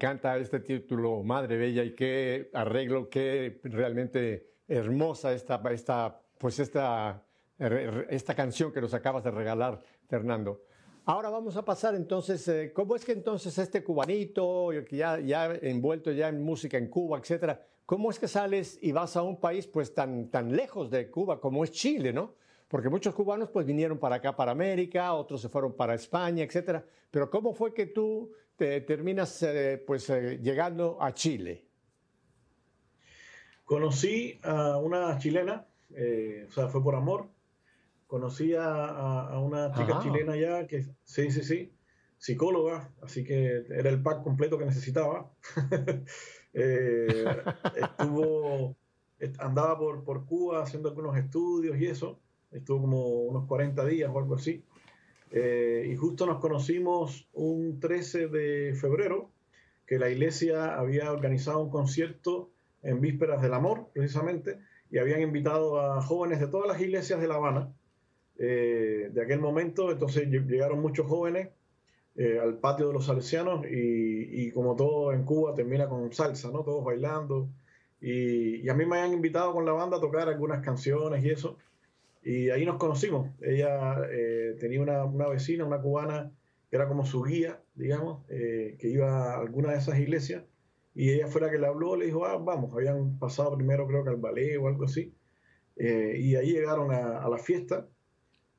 [0.04, 7.24] Encanta este título, Madre Bella, y qué arreglo, qué realmente hermosa esta, esta, pues esta,
[8.10, 10.63] esta canción que nos acabas de regalar, Fernando.
[11.06, 15.46] Ahora vamos a pasar entonces, eh, ¿cómo es que entonces este cubanito, que ya, ya
[15.62, 19.39] envuelto ya en música en Cuba, etcétera, cómo es que sales y vas a un
[19.39, 22.34] país pues tan, tan lejos de Cuba como es Chile, ¿no?
[22.68, 26.84] Porque muchos cubanos pues vinieron para acá, para América, otros se fueron para España, etcétera.
[27.10, 31.72] Pero ¿cómo fue que tú te terminas eh, pues eh, llegando a Chile?
[33.66, 37.30] Conocí a una chilena, eh, o sea, fue por amor,
[38.08, 38.66] conocí a,
[39.30, 40.00] a una chica Ajá.
[40.00, 41.78] chilena ya que, sí, sí, sí,
[42.18, 45.32] psicóloga, así que era el pack completo que necesitaba.
[47.74, 48.78] Estuvo,
[49.20, 54.12] est- andaba por, por Cuba haciendo algunos estudios y eso, estuvo como unos 40 días
[54.13, 54.66] o algo así.
[55.34, 59.32] Eh, y justo nos conocimos un 13 de febrero,
[59.88, 62.52] que la iglesia había organizado un concierto
[62.84, 64.60] en vísperas del amor, precisamente,
[64.91, 67.74] y habían invitado a jóvenes de todas las iglesias de La Habana
[68.38, 69.91] eh, de aquel momento.
[69.91, 71.50] Entonces lle- llegaron muchos jóvenes
[72.15, 76.52] eh, al patio de los salesianos y, y como todo en Cuba termina con salsa,
[76.52, 76.63] ¿no?
[76.63, 77.50] Todos bailando.
[78.02, 81.30] Y, y a mí me habían invitado con la banda a tocar algunas canciones y
[81.32, 81.58] eso.
[82.24, 83.30] Y ahí nos conocimos.
[83.42, 86.32] Ella eh, tenía una, una vecina, una cubana,
[86.70, 90.44] que era como su guía, digamos, eh, que iba a alguna de esas iglesias.
[90.96, 94.04] Y ella fue la que le habló, le dijo, ah, vamos, habían pasado primero creo
[94.04, 95.14] que al ballet o algo así.
[95.76, 97.88] Eh, y ahí llegaron a, a la fiesta.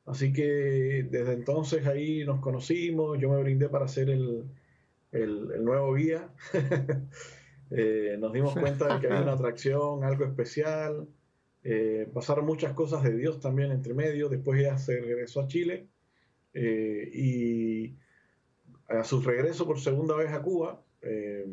[0.06, 4.44] Así que desde entonces ahí nos conocimos, yo me brindé para ser el,
[5.12, 6.28] el- el nuevo guía.
[7.70, 11.08] Eh, nos dimos cuenta de que había una atracción, algo especial.
[11.66, 14.28] Eh, pasaron muchas cosas de Dios también entre medio.
[14.28, 15.88] Después ella se regresó a Chile
[16.52, 17.96] eh, y
[18.88, 21.46] a su regreso por segunda vez a Cuba, eh,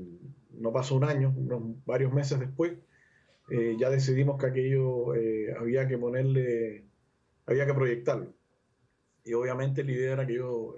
[0.52, 2.74] no pasó un año, unos varios meses después,
[3.78, 5.12] ya decidimos que aquello
[5.60, 6.86] había que ponerle,
[7.46, 8.34] había que proyectarlo.
[9.26, 10.74] Y obviamente la idea era que yo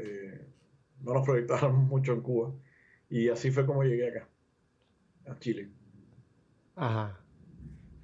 [1.01, 2.51] no nos proyectáramos mucho en Cuba.
[3.09, 4.27] Y así fue como llegué acá,
[5.27, 5.69] a Chile.
[6.75, 7.22] Ajá.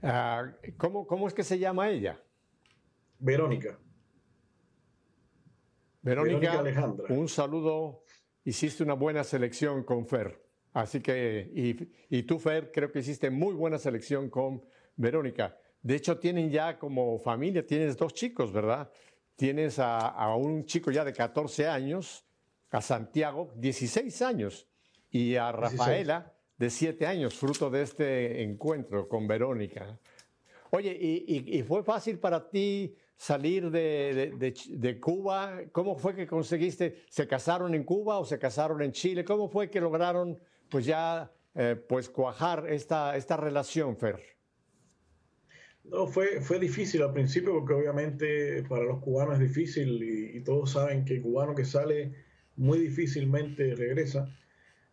[0.02, 2.20] Ah, ¿cómo, ¿Cómo es que se llama ella?
[3.20, 3.78] Verónica.
[6.02, 7.06] Verónica, Verónica Alejandra.
[7.10, 8.04] un saludo.
[8.46, 10.42] Hiciste una buena selección con Fer.
[10.74, 14.64] Así que, y, y tú, Fer, creo que hiciste muy buena selección con
[14.96, 15.58] Verónica.
[15.82, 18.92] De hecho, tienen ya como familia, tienes dos chicos, ¿verdad?
[19.36, 22.26] Tienes a, a un chico ya de 14 años,
[22.72, 24.68] a Santiago, 16 años,
[25.10, 25.80] y a 16.
[25.80, 29.98] Rafaela, de 7 años, fruto de este encuentro con Verónica.
[30.72, 35.62] Oye, ¿y, y- fue fácil para ti salir de, de Cuba?
[35.72, 37.04] ¿Cómo fue que conseguiste?
[37.10, 39.24] ¿Se casaron en Cuba o se casaron en Chile?
[39.26, 40.38] ¿Cómo fue que lograron
[40.70, 44.20] pues ya eh, pues cuajar esta, esta relación, Fer?
[45.84, 50.44] No, fue, fue difícil al principio porque obviamente para los cubanos es difícil y, y
[50.44, 52.14] todos saben que el cubano que sale
[52.58, 54.30] muy difícilmente regresa.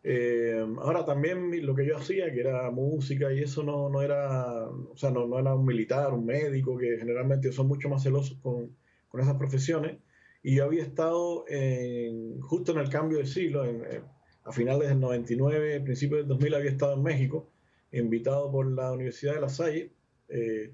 [0.08, 4.68] Eh, ahora también lo que yo hacía, que era música y eso no, no era,
[4.68, 8.38] o sea, no, no era un militar, un médico, que generalmente son mucho más celosos
[8.40, 8.76] con,
[9.08, 9.98] con esas profesiones.
[10.42, 14.04] Y yo había estado en- justo en el cambio de siglo, en- en-
[14.44, 17.50] a finales del 99, principios del 2000 había estado en México,
[17.92, 19.92] invitado por la Universidad de La Salle.
[20.28, 20.72] eh,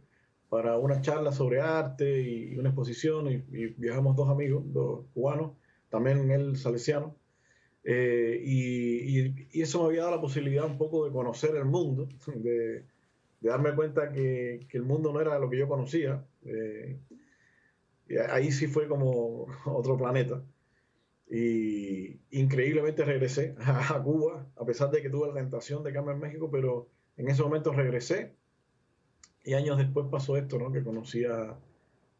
[0.48, 5.06] para una charla sobre arte y, y una exposición y, y viajamos dos amigos, dos
[5.14, 5.52] cubanos,
[5.90, 7.16] también él salesiano,
[7.84, 11.64] eh, y, y- y eso me había dado la posibilidad un poco de conocer el
[11.66, 12.86] mundo, de,
[13.40, 16.26] de darme cuenta que, que el mundo no era lo que yo conocía.
[16.44, 17.00] eh,
[18.08, 20.42] y ahí sí fue como otro planeta.
[21.30, 26.12] Y increíblemente regresé a, a Cuba, a pesar de que tuve la tentación de quedarme
[26.14, 28.36] en México, pero en ese momento regresé
[29.44, 30.70] y años después pasó esto, ¿no?
[30.72, 31.58] Que conocí a,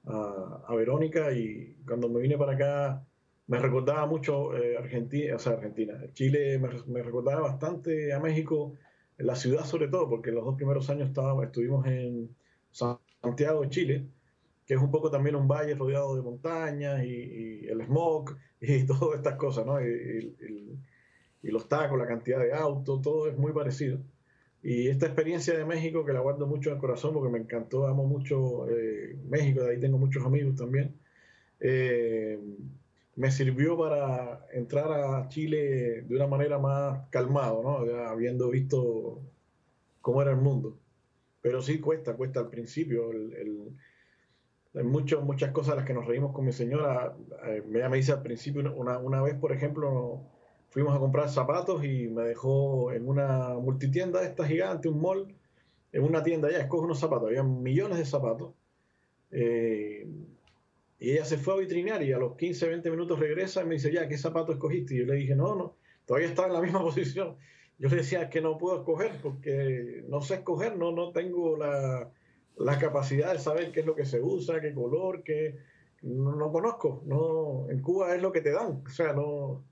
[0.05, 3.07] a, a Verónica y cuando me vine para acá
[3.53, 8.75] me recordaba mucho eh, Argentina, o sea, Argentina, Chile me, me recordaba bastante a México,
[9.19, 12.37] la ciudad sobre todo, porque los dos primeros años estábamos, estuvimos en
[12.71, 14.09] Santiago Chile,
[14.67, 17.09] que es un poco también un valle rodeado de montañas y,
[17.65, 19.81] y el smog y todas estas cosas, ¿no?
[19.81, 19.87] Y,
[20.41, 20.79] y-
[21.43, 24.01] y los tacos, la cantidad de autos, todo es muy parecido.
[24.63, 27.87] Y esta experiencia de México, que la guardo mucho en el corazón porque me encantó,
[27.89, 31.01] amo mucho eh, México, de ahí tengo muchos amigos también,
[31.61, 32.39] eh,
[33.17, 38.07] me sirvió para entrar a Chile de una manera más calmado, ¿no?
[38.09, 39.21] Habiendo visto
[40.01, 40.79] cómo era el mundo.
[41.43, 43.11] Pero sí cuesta, cuesta al principio.
[44.75, 47.15] Hay mucho- muchas cosas a las que nos reímos con mi señora.
[47.47, 50.23] Eh, ella me dice al principio, una, una vez, por ejemplo,
[50.71, 55.35] fuimos a comprar zapatos y me dejó en una multitienda esta gigante, un mall,
[55.93, 58.55] en una tienda ya, escoge unos zapatos, había millones de zapatos.
[59.31, 60.07] Eh,
[61.03, 63.75] y ella se fue a vitrinear y a los 15, 20 minutos regresa y me
[63.75, 64.95] dice, ya, ¿qué zapato escogiste?
[64.95, 65.75] Y yo le dije, no, no,
[66.07, 67.37] todavía estaba en la misma posición.
[67.77, 72.09] Yo le decía que no puedo escoger porque no sé escoger, no, no tengo la,
[72.57, 75.59] la capacidad de saber qué es lo que se usa, qué color, qué...
[76.03, 79.65] No, no conozco, no, en Cuba es lo que te dan, o sea, no...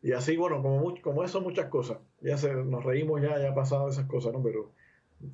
[0.00, 1.98] Y así, bueno, como, como eso, muchas cosas.
[2.20, 4.42] Ya se, nos reímos, ya, ya ha pasado esas cosas, ¿no?
[4.42, 4.72] Pero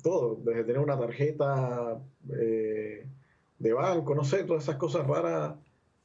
[0.01, 2.01] todo, desde tener una tarjeta,
[2.39, 3.05] eh,
[3.59, 5.55] de banco, no sé, todas esas cosas raras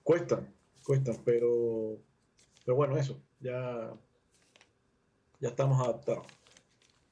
[0.02, 0.52] cuestan,
[0.84, 1.96] cuestan, pero,
[2.64, 3.94] pero bueno, eso, ya,
[5.40, 6.26] ya estamos adaptados.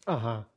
[0.05, 0.49] Ajá.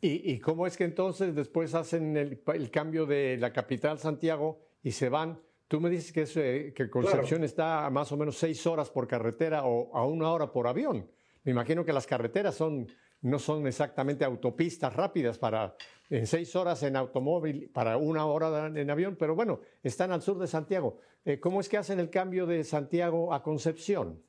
[0.00, 4.60] ¿Y, y cómo es que entonces después hacen el, el cambio de la capital Santiago
[4.82, 5.40] y se van?
[5.66, 8.90] Tú me dices que, es, eh, que Concepción está a más o menos seis horas
[8.90, 11.10] por carretera o a una hora por avión.
[11.44, 12.86] Me imagino que las carreteras son,
[13.22, 15.74] no son exactamente autopistas rápidas para
[16.10, 20.38] en seis horas en automóvil, para una hora en avión, pero bueno, están al sur
[20.38, 20.98] de Santiago.
[21.24, 24.22] Eh, ¿Cómo es que hacen el cambio de Santiago a Concepción?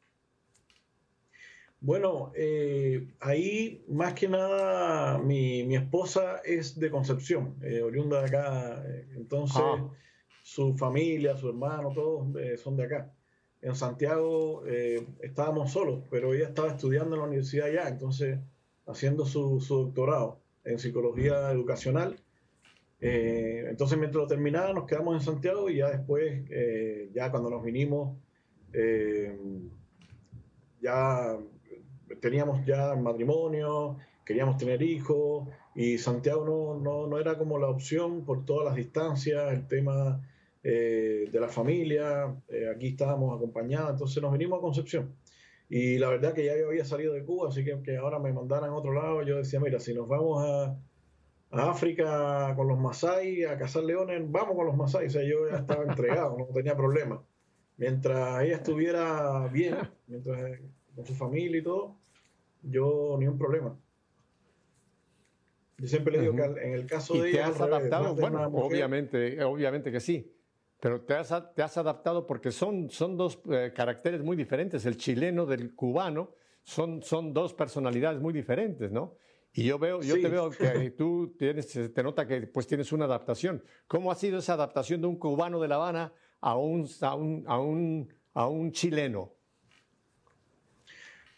[1.81, 8.27] Bueno, eh, ahí más que nada mi, mi, esposa es de Concepción, eh, oriunda de
[8.27, 9.89] acá, eh, entonces ah.
[10.43, 13.13] su familia, su hermano, todos eh, son de acá.
[13.61, 14.63] En Santiago
[15.21, 18.39] estábamos solos, pero ella estaba estudiando en la universidad allá, entonces
[18.87, 22.19] haciendo su, su doctorado en psicología educacional.
[22.99, 26.43] entonces mientras lo terminaba nos quedamos en Santiago y ya después,
[27.13, 28.17] ya cuando nos vinimos,
[30.81, 31.37] ya
[32.21, 38.25] teníamos ya matrimonio, queríamos tener hijos y Santiago no, no, no, era como la opción
[38.25, 40.21] por todas las distancias, el tema
[40.63, 45.15] eh, de la familia, eh, aquí estábamos acompañados, entonces nos vinimos a Concepción.
[45.69, 48.33] Y la verdad que ya yo había salido de Cuba, así que que ahora me
[48.33, 50.75] mandaran a otro lado, yo decía, mira, si nos vamos a,
[51.51, 55.47] a África con los Masai, a cazar leones, vamos con los Masai, o sea, yo
[55.47, 57.23] ya estaba entregado, no tenía problema.
[57.77, 60.59] Mientras ella estuviera bien, mientras
[60.95, 61.95] con su familia y todo,
[62.63, 63.79] yo ni un problema.
[65.77, 68.15] Yo siempre le digo que en el caso ¿Y de te ella, has adaptado?
[68.15, 70.35] Bueno, obviamente, obviamente que sí.
[70.79, 74.85] Pero te has, te has adaptado porque son, son dos eh, caracteres muy diferentes.
[74.85, 76.31] El chileno del cubano
[76.63, 79.15] son, son dos personalidades muy diferentes, ¿no?
[79.51, 80.21] Y yo veo, yo Sí.
[80.21, 83.63] te veo que tú tienes, te nota que pues tienes una adaptación.
[83.87, 87.43] ¿Cómo ha sido esa adaptación de un cubano de La Habana a un, a un,
[87.47, 89.33] a un, a un chileno?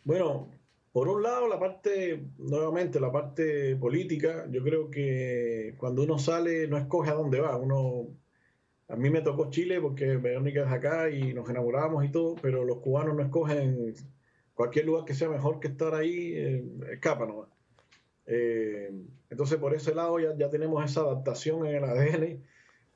[0.03, 0.49] Bueno,
[0.91, 6.67] por un lado, la parte, nuevamente, la parte política, yo creo que cuando uno sale
[6.67, 7.55] no escoge a dónde va.
[7.57, 8.07] Uno,
[8.91, 12.65] a mí me tocó Chile porque Verónica es acá y nos enamoramos y todo, pero
[12.65, 13.93] los cubanos no escogen
[14.53, 17.47] cualquier lugar que sea mejor que estar ahí, eh, escapa nomás.
[18.25, 18.91] Eh,
[19.29, 22.43] entonces, por ese lado ya, ya tenemos esa adaptación en el ADN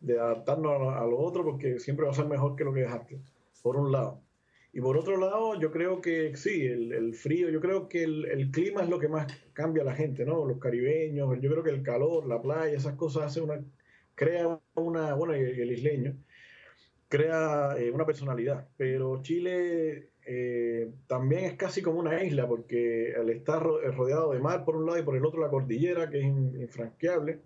[0.01, 2.81] de adaptarnos a lo, a otro porque siempre va a ser mejor que lo que
[2.81, 3.21] dejaste,
[3.63, 4.21] por un lado.
[4.73, 8.51] Y por otro lado, yo creo que sí, el, frío, yo creo que el, el,
[8.51, 10.45] clima es lo que más cambia a la gente, ¿no?
[10.45, 13.63] Los caribeños, yo creo que el calor, la playa, esas cosas hace una,
[14.15, 16.15] crea una, bueno, y el isleño,
[17.07, 18.67] crea eh, una personalidad.
[18.77, 24.65] Pero Chile eh, también es casi como una isla, porque al estar rodeado de mar
[24.65, 27.41] por un lado y por el otro la cordillera, que es infranqueable,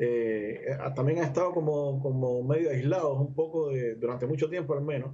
[0.00, 4.82] eh, también ha estado como, como medio aislado un poco de, durante mucho tiempo al
[4.84, 5.12] menos.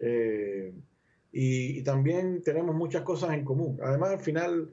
[0.00, 0.74] Eh,
[1.32, 3.78] y, también tenemos muchas cosas en común.
[3.82, 4.70] Además, al final,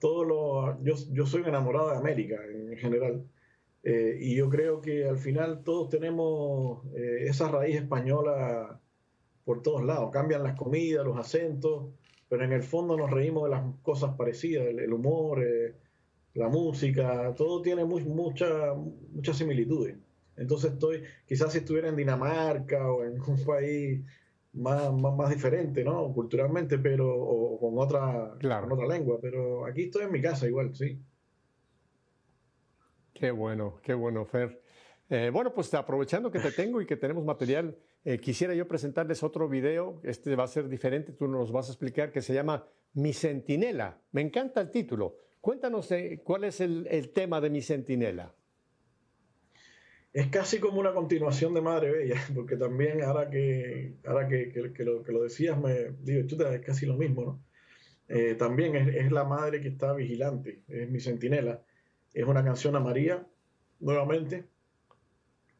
[0.00, 3.24] todo lo, yo, yo soy un enamorado de América en general.
[3.82, 8.80] Eh, y yo creo que al final todos tenemos eh, esa raíz española
[9.44, 10.10] por todos lados.
[10.12, 11.92] Cambian las comidas, los acentos,
[12.28, 15.74] pero en el fondo nos reímos de las cosas parecidas, el, el humor, eh,
[16.34, 19.96] la música, todo tiene muy, mucha, muchas similitudes.
[20.36, 24.00] Entonces estoy, quizás si estuviera en Dinamarca o en un país
[24.54, 26.12] más, más, más, diferente, ¿no?
[26.12, 28.68] Culturalmente, pero, o con otra, claro.
[28.68, 30.98] con otra lengua, pero aquí estoy en mi casa igual, sí.
[33.14, 34.62] Qué bueno, qué bueno, Fer.
[35.08, 39.22] Eh, bueno, pues aprovechando que te tengo y que tenemos material, eh, quisiera yo presentarles
[39.22, 42.66] otro video, este va a ser diferente, tú nos vas a explicar, que se llama
[42.94, 44.00] Mi Centinela.
[44.12, 45.18] Me encanta el título.
[45.40, 48.34] Cuéntanos eh, cuál es el, el tema de Mi Centinela
[50.12, 54.72] es casi como una continuación de Madre Bella, porque también ahora que, ahora que, que,
[54.72, 57.44] que, lo, que lo, decías, me digo, chuta, es casi lo mismo, ¿no?
[58.08, 61.62] Eh, también es, es, la madre que está vigilante, es mi centinela.
[62.14, 63.26] Es una canción a María,
[63.80, 64.46] nuevamente,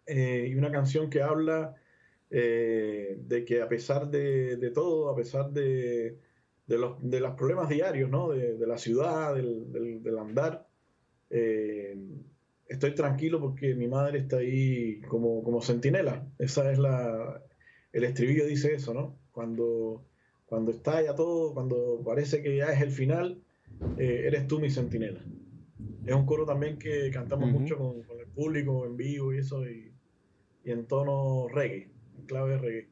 [0.07, 1.75] eh, y una canción que habla
[2.31, 6.19] eh, de que a pesar de, todo, a pesar de,
[6.67, 8.31] los, problemas diarios, ¿no?
[8.31, 10.67] De, la ciudad, del, andar,
[11.31, 11.97] eh,
[12.69, 16.27] estoy tranquilo porque mi madre está ahí como, como centinela.
[16.39, 17.43] Esa es la.
[17.93, 19.19] El estribillo dice eso, ¿no?
[19.33, 20.05] Cuando,
[20.47, 23.43] cuando está ya todo, cuando parece que ya es el final,
[23.99, 25.21] eres tú mi centinela.
[26.05, 27.59] Es un coro también que cantamos uh -huh.
[27.61, 29.93] mucho con, con, el público en vivo y eso, y,
[30.65, 32.89] y en tono reggae, en clave de reggae.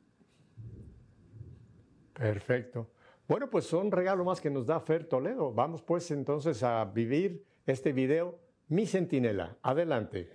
[2.14, 2.90] Perfecto.
[3.26, 5.52] Bueno, pues son regalo más que nos da Fer Toledo.
[5.52, 9.56] Vamos pues entonces a vivir este video mi centinela.
[9.62, 10.32] Adelante.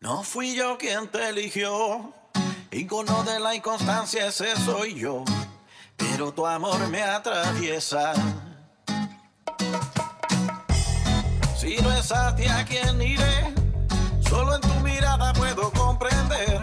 [0.00, 2.12] No fui yo quien te eligió,
[2.70, 5.24] icono de la inconstancia ese soy yo,
[5.96, 8.12] pero tu amor me atraviesa.
[11.56, 13.54] Si no es a ti a quien iré,
[14.28, 16.60] solo en tu mirada puedo comprender.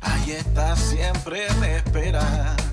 [0.00, 2.65] Ahí estás, siempre me esperas.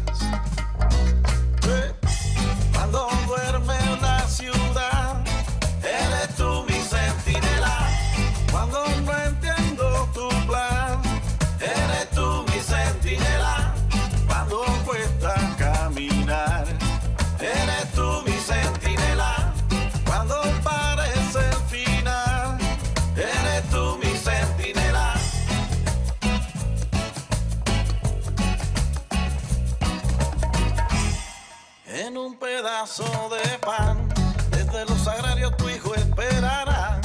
[32.84, 34.10] De pan,
[34.52, 37.00] desde los agrarios tu hijo esperará,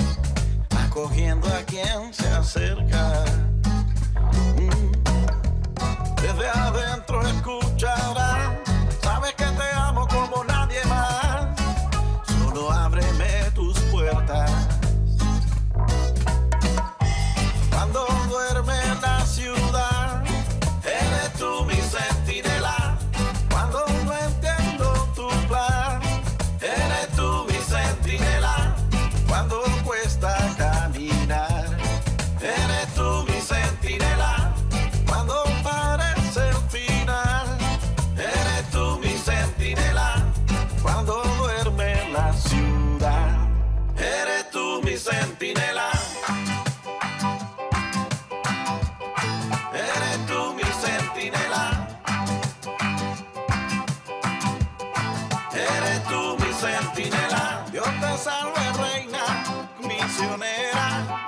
[0.77, 2.78] acogiendo a quien se acerca.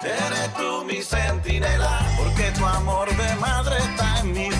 [0.02, 2.00] Eres tú mi centinela.
[2.16, 4.59] Porque tu amor de madre está en mis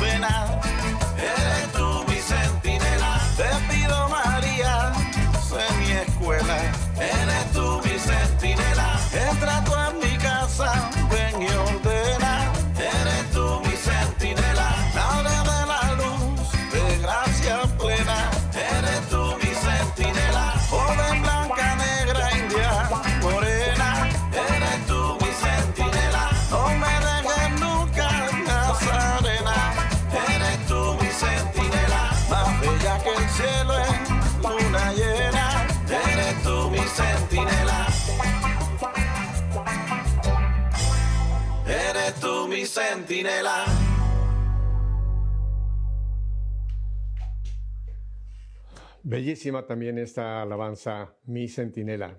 [49.03, 52.19] Bellísima también esta alabanza, mi centinela.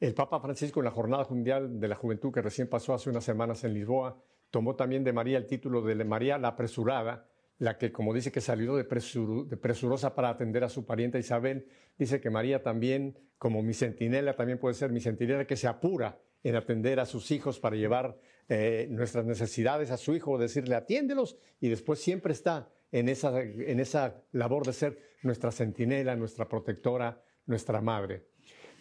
[0.00, 3.22] El Papa Francisco en la Jornada Mundial de la Juventud que recién pasó hace unas
[3.22, 4.20] semanas en Lisboa,
[4.50, 8.40] tomó también de María el título de María la apresurada, la que como dice que
[8.40, 11.68] salió de presurosa para atender a su parienta Isabel,
[11.98, 16.18] dice que María también, como mi centinela, también puede ser mi centinela que se apura
[16.42, 18.18] en atender a sus hijos para llevar
[18.48, 23.80] eh, nuestras necesidades a su hijo, decirle atiéndelos y después siempre está en esa, en
[23.80, 28.26] esa labor de ser nuestra centinela, nuestra protectora, nuestra madre.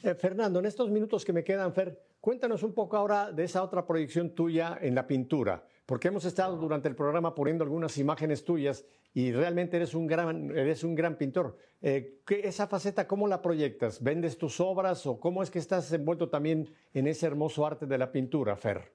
[0.04, 3.64] Eh, Fernando, en estos minutos que me quedan, Fer, cuéntanos un poco ahora de esa
[3.64, 8.44] otra proyección tuya en la pintura, porque hemos estado durante el programa poniendo algunas imágenes
[8.44, 11.58] tuyas y realmente eres un gran, eres un gran pintor.
[11.82, 14.04] Eh, ¿qué- esa faceta, ¿cómo la proyectas?
[14.04, 17.98] ¿Vendes tus obras o cómo es que estás envuelto también en ese hermoso arte de
[17.98, 18.92] la pintura, Fer?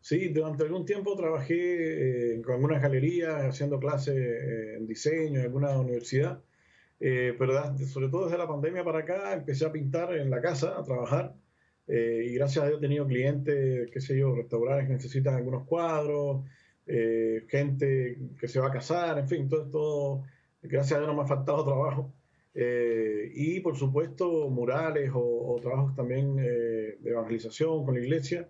[0.00, 5.46] Sí, durante algún tiempo trabajé eh, con algunas galerías, haciendo clases eh, en diseño en
[5.46, 6.42] alguna universidad,
[7.00, 7.54] eh, pero
[7.86, 11.34] sobre todo desde la pandemia para acá empecé a pintar en la casa, a trabajar,
[11.86, 15.66] eh, y gracias a Dios he tenido clientes, qué sé yo, restaurantes que necesitan algunos
[15.66, 16.44] cuadros,
[16.86, 20.22] eh, gente que se va a casar, en fin, todo, todo,
[20.62, 22.12] gracias a Dios no me ha faltado trabajo.
[23.32, 28.48] Y por supuesto murales o, trabajos también de evangelización con la iglesia.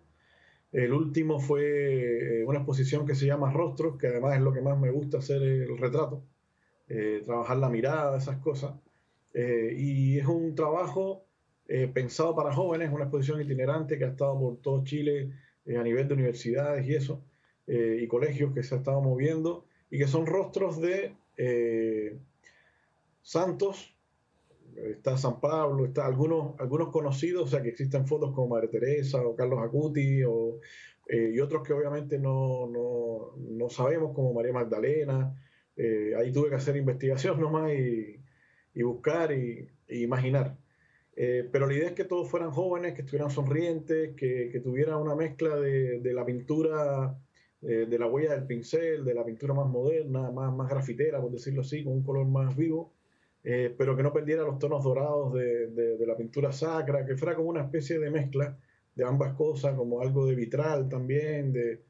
[0.72, 4.60] El último fue eh, una exposición que se llama Rostros, que además es lo que
[4.60, 6.22] más me gusta hacer el retrato,
[6.88, 8.74] eh, trabajar la mirada, esas cosas.
[9.34, 11.24] Eh, y es un trabajo
[11.94, 15.30] pensado para jóvenes, una exposición itinerante que ha estado por todo Chile
[15.68, 17.22] a nivel de universidades y eso,
[17.68, 21.14] y colegios que se ha estado moviendo, y que son rostros de
[23.22, 23.94] santos.
[24.76, 29.20] Está San Pablo, está algunos, algunos conocidos, o sea que existen fotos como Madre Teresa
[29.22, 30.60] o Carlos Acuti o,
[31.08, 35.34] eh, y otros que obviamente no, no, no sabemos, como María Magdalena.
[35.76, 38.20] Eh, ahí tuve que hacer investigación nomás y,
[38.74, 40.56] y buscar y, imaginar.
[41.16, 44.96] Eh, pero la idea es que todos fueran jóvenes, que estuvieran sonrientes, que, que tuvieran
[45.00, 47.18] una mezcla de, de la pintura,
[47.62, 51.30] eh, de la huella del pincel, de la pintura más moderna, más, más grafitera, por
[51.30, 52.94] decirlo así, con un color más vivo,
[53.44, 57.48] eh, pero que no perdiera los tonos dorados de, la pintura sacra, que fuera como
[57.48, 58.58] una especie de mezcla
[58.94, 61.52] de ambas cosas, como algo de vitral también.
[61.52, 61.82] De,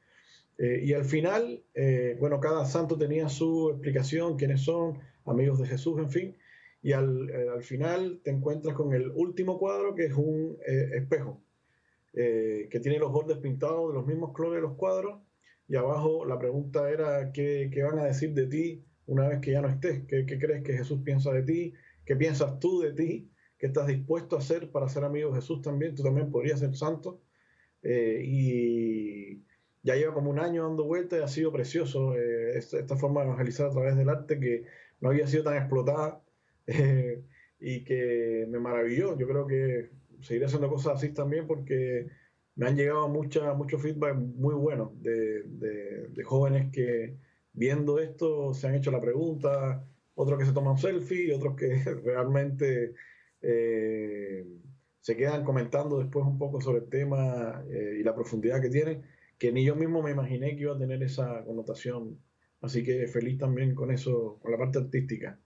[0.58, 1.62] y al final,
[2.18, 6.36] bueno, cada santo tenía su explicación, quiénes son, amigos de Jesús, en fin
[6.82, 10.90] y al, eh, al, final te encuentras con el último cuadro que es un eh,
[10.94, 11.42] espejo
[12.14, 15.20] eh, que tiene los bordes pintados de los mismos colores de los cuadros
[15.68, 19.52] y abajo la pregunta era ¿qué, qué, van a decir de ti una vez que
[19.52, 20.04] ya no estés?
[20.06, 21.74] ¿Qué, ¿Qué, crees que Jesús piensa de ti?
[22.04, 23.30] ¿Qué piensas tú de ti?
[23.58, 25.94] ¿Qué estás dispuesto a hacer para ser amigo de Jesús también?
[25.94, 27.20] Tú también podrías ser santo.
[27.82, 29.42] y
[29.82, 33.28] ya lleva como un año dando vueltas y ha sido precioso esta, esta forma de
[33.28, 34.64] evangelizar a través del arte que
[35.00, 36.22] no había sido tan explotada
[36.66, 37.22] eh,
[37.58, 39.18] y que me maravilló.
[39.18, 39.90] Yo creo que
[40.20, 42.08] seguiré haciendo cosas así también porque
[42.56, 47.16] me han llegado mucha, mucho feedback muy bueno de, de, de, jóvenes que
[47.52, 49.84] viendo esto se han hecho la pregunta,
[50.14, 52.94] otros que se toman selfie, otros que realmente
[53.42, 54.46] eh,
[55.00, 59.02] se quedan comentando después un poco sobre el tema eh, y la profundidad que tiene,
[59.38, 62.18] que ni yo mismo me imaginé que iba a tener esa connotación.
[62.60, 65.38] Así que feliz también con eso, con la parte artística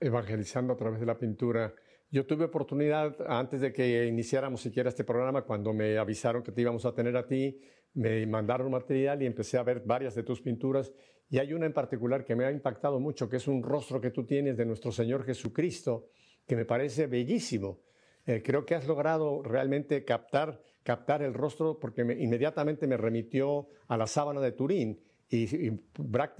[0.00, 1.74] evangelizando a través de la pintura.
[2.10, 6.60] Yo tuve oportunidad, antes de que iniciáramos siquiera este programa, cuando me avisaron que te
[6.60, 7.60] íbamos a tener a ti,
[7.96, 10.92] me mandaron material y empecé a ver varias de tus pinturas.
[11.28, 14.10] Y hay una en particular que me ha impactado mucho, que es un rostro que
[14.10, 16.08] tú tienes de nuestro Señor Jesucristo,
[16.46, 17.80] que me parece bellísimo.
[18.26, 23.68] Eh, creo que has logrado realmente captar, captar el rostro porque me, inmediatamente me remitió
[23.88, 25.70] a la sábana de Turín y, y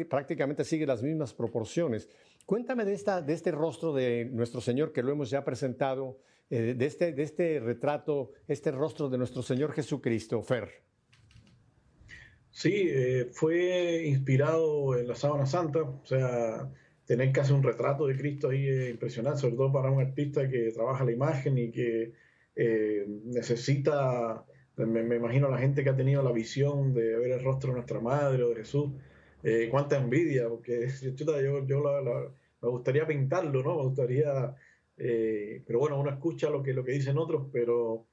[0.09, 2.09] prácticamente sigue las mismas proporciones.
[2.45, 6.75] Cuéntame de, esta, de este rostro de nuestro Señor que lo hemos ya presentado, eh,
[6.77, 10.86] de, este, de este retrato, este rostro de nuestro Señor Jesucristo, Fer.
[12.57, 16.73] Sí, eh, fue inspirado en la sábana santa, o sea,
[17.05, 20.73] tener casi un retrato de Cristo ahí es impresionante, sobre todo para un artista que
[20.73, 22.15] trabaja la imagen y que
[22.57, 24.43] eh, necesita,
[24.77, 28.01] me, imagino la gente que ha tenido la visión de ver el rostro de nuestra
[28.01, 28.91] Madre o de Jesús,
[29.43, 32.31] eh, cuánta envidia, porque chuta, yo, yo la,
[32.63, 33.77] me gustaría pintarlo, ¿no?
[33.77, 34.57] Me gustaría,
[34.97, 38.07] eh, pero bueno, uno escucha lo que, lo que dicen otros, pero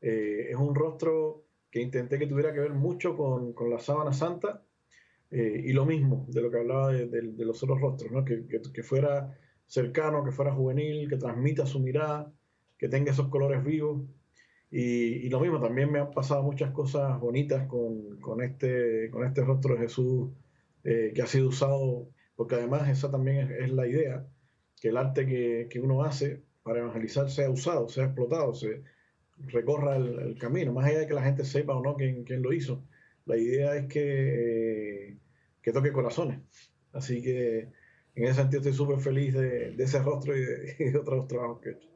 [0.00, 4.62] es un rostro que intenté que tuviera que ver mucho con, con la sábana santa
[5.30, 8.24] eh, y lo mismo de lo que hablaba de, los otros rostros, ¿no?
[8.24, 12.32] Que, que, que, fuera cercano, que fuera juvenil, que transmita su mirada,
[12.76, 14.02] que tenga esos colores vivos.
[14.70, 19.24] Y, y, lo mismo, también me han pasado muchas cosas bonitas con, con, este, con
[19.24, 20.30] este rostro de Jesús
[20.84, 24.26] eh, que ha sido usado, porque además esa también es, es la idea,
[24.80, 28.82] que el arte que, que, uno hace para evangelizar sea usado, sea explotado, se
[29.48, 32.42] recorra el, el, camino, más allá de que la gente sepa o no quién, quién
[32.42, 32.82] lo hizo.
[33.26, 35.18] La idea es que, eh,
[35.62, 36.40] que toque corazones.
[36.92, 37.68] Así que
[38.14, 41.26] en ese sentido estoy súper feliz de, de, ese rostro y de, y de otros
[41.28, 41.88] trabajos que he hecho.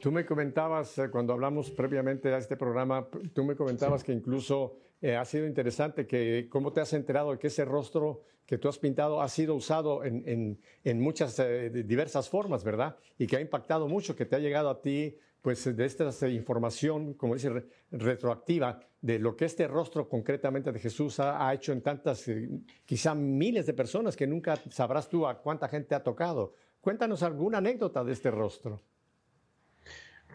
[0.00, 4.06] Tú me comentabas, eh, cuando hablamos previamente a este programa, tú me comentabas sí.
[4.06, 8.22] que incluso eh, ha sido interesante que cómo te has enterado de que ese rostro
[8.50, 12.96] que tú has pintado ha sido usado en, en, en muchas eh, diversas formas, ¿verdad?
[13.16, 17.14] Y que ha impactado mucho, que te ha llegado a ti, pues, de esta información,
[17.14, 21.80] como dice, re, retroactiva, de lo que este rostro concretamente de Jesús ha, hecho en
[21.80, 22.48] tantas, eh,
[22.84, 26.54] quizá miles de personas que nunca sabrás tú a cuánta gente ha tocado.
[26.80, 28.82] Cuéntanos alguna anécdota de este rostro.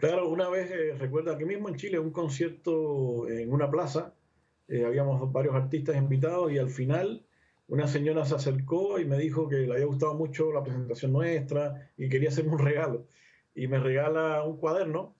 [0.00, 4.14] Claro, una vez, eh, recuerdo aquí mismo en Chile, un concierto en una plaza,
[4.68, 7.24] eh, habíamos varios artistas invitados y al final
[7.68, 11.90] una señora se acercó y me dijo que le había gustado mucho la presentación nuestra
[11.96, 13.06] y quería hacerme un regalo.
[13.54, 15.16] Y me regala un cuaderno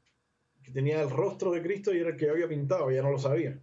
[0.62, 3.11] que tenía el rostro de Cristo y era el que yo había pintado, ya no
[3.11, 3.59] lo sabía.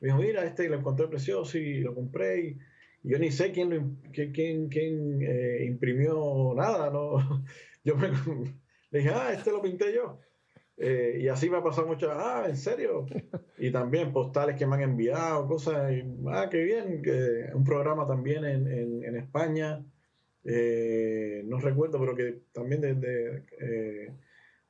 [0.00, 2.58] Me dijo, mira, este lo encontré precioso y lo compré y,
[3.02, 7.44] yo ni sé quién, quién, quién eh, imprimió nada, ¿no?
[7.84, 8.08] Yo me,
[8.90, 10.18] le dije, ah, este lo pinté yo.
[10.78, 13.06] Eh, y así me ha pasado mucho, ah, ¿en serio?
[13.58, 18.06] Y también postales que me han enviado, cosas, y, ah, qué bien, que un programa
[18.06, 19.82] también en, en, en España,
[20.44, 24.12] eh, no recuerdo, pero que también de, de,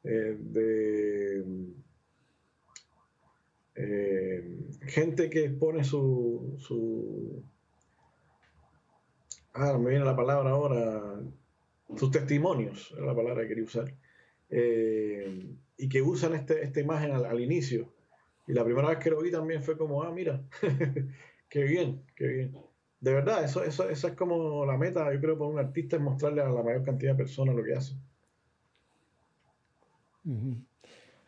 [0.05, 1.45] eh, de
[4.87, 7.43] gente que pone su, su,
[9.55, 11.21] ah, no me viene la palabra ahora,
[11.97, 13.93] sus testimonios, es la palabra que quería usar.
[14.51, 17.93] Eh, y que usan este, esta imagen al, al, inicio.
[18.47, 20.43] Y la primera vez que lo vi también fue como, ah, mira,
[21.49, 22.57] qué bien, qué bien.
[23.01, 26.03] de verdad, eso, eso, eso es como la meta, yo creo, para un artista es
[26.03, 27.95] mostrarle a la mayor cantidad de personas lo que hace.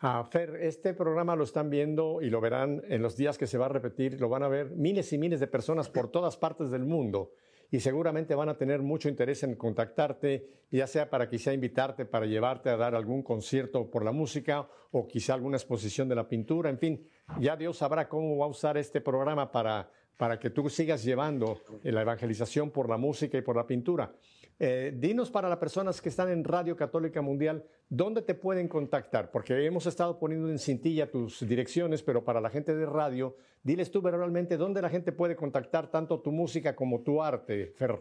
[0.01, 3.59] Ah, Fer, este programa lo están viendo y lo verán en los días que se
[3.59, 6.71] va a repetir, lo van a ver miles y miles de personas por todas partes
[6.71, 7.33] del mundo
[7.71, 12.27] y seguramente van a tener mucho interés en contactarte, ya sea para quizá invitarte, para
[12.27, 16.71] llevarte a dar algún concierto por la música o quizá alguna exposición de la pintura,
[16.71, 17.09] en fin,
[17.41, 21.61] ya Dios sabrá cómo va a usar este programa para, para que tú sigas llevando
[21.83, 24.13] la evangelización por la música y por la pintura.
[24.61, 29.31] Eh, dinos para las personas que están en Radio Católica Mundial, ¿dónde te pueden contactar?
[29.31, 33.93] Porque hemos estado poniendo en cintilla tus direcciones, pero para la gente de radio, diles
[33.93, 38.01] tú verbalmente dónde la gente puede contactar tanto tu música como tu arte, Fer.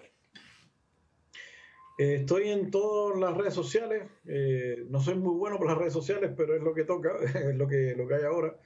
[2.00, 4.10] Eh, estoy en todas las redes sociales.
[4.26, 7.56] Eh, no soy muy bueno por las redes sociales, pero es lo que toca, es
[7.56, 8.58] lo que, lo que hay ahora.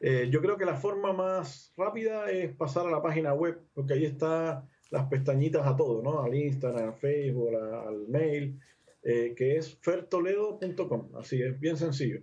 [0.00, 4.06] yo creo que la forma más rápida es pasar a la página web, porque ahí
[4.06, 6.22] está las pestañitas a todo, ¿no?
[6.22, 8.60] Al Instagram, al Facebook, al mail,
[9.02, 11.10] eh, que es fertoledo.com.
[11.16, 12.20] Así es, bien sencillo.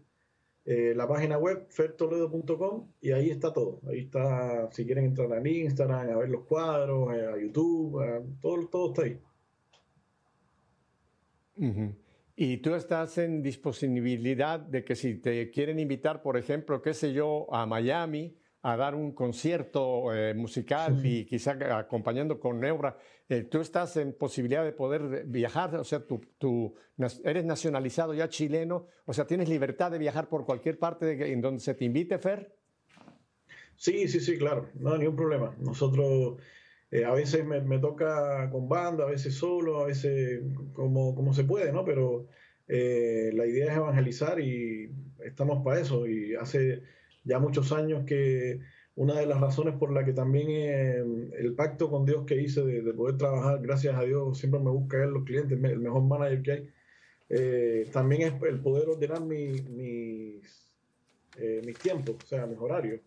[0.66, 3.82] Eh, la página web fertoledo.com y ahí está todo.
[3.88, 8.02] Ahí está, si quieren entrar al Instagram, a ver los cuadros, eh, a YouTube,
[8.42, 9.20] todo, todo está ahí.
[12.36, 17.14] Y tú estás en disponibilidad de que si te quieren invitar, por ejemplo, qué sé
[17.14, 18.36] yo, a Miami,
[18.66, 22.98] a dar un concierto eh, musical y quizá acompañando con Neura,
[23.28, 26.74] eh, tú estás en posibilidad de poder viajar, o sea, tú,
[27.26, 31.60] eres nacionalizado ya chileno, o sea, tienes libertad de viajar por cualquier parte en donde
[31.60, 32.56] se te invite, Fer.
[33.76, 35.54] Sí, sí, sí, claro, no ningún problema.
[35.60, 36.42] Nosotros
[36.90, 40.42] eh, a veces me, toca con banda, a veces solo, a veces
[40.72, 41.84] como, como se puede, ¿no?
[41.84, 42.28] Pero
[42.66, 44.90] la idea es evangelizar y
[45.26, 46.08] estamos para eso.
[46.08, 46.82] Y hace
[47.24, 48.60] ya muchos años que
[48.96, 51.04] una de las razones por la que también eh,
[51.40, 55.04] el pacto con Dios que hice de, poder trabajar, gracias a Dios, siempre me busca
[55.04, 56.70] él los clientes, el mejor manager que hay,
[57.30, 59.64] eh, también es el poder ordenar mis,
[61.38, 63.02] eh, mis tiempos, o sea, mis horarios.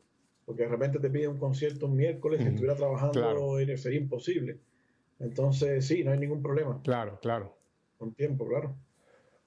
[0.45, 4.59] Porque de repente te pide un concierto un miércoles, si estuviera trabajando sería imposible.
[5.19, 6.81] Entonces, sí, no hay ningún problema.
[6.83, 7.57] Claro, claro.
[7.99, 8.77] Con tiempo, claro.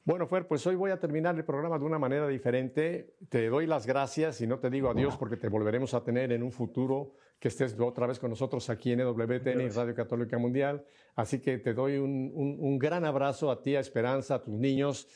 [0.06, 3.16] Bueno, Fer, pues hoy voy a terminar el programa de una manera diferente.
[3.30, 6.42] Te doy las gracias y no te digo adiós porque te volveremos a tener en
[6.42, 10.84] un futuro que estés otra vez con nosotros aquí en EWTN y Radio Católica Mundial.
[11.16, 15.08] Así que te doy un, gran abrazo a ti, a Esperanza, a tus niños.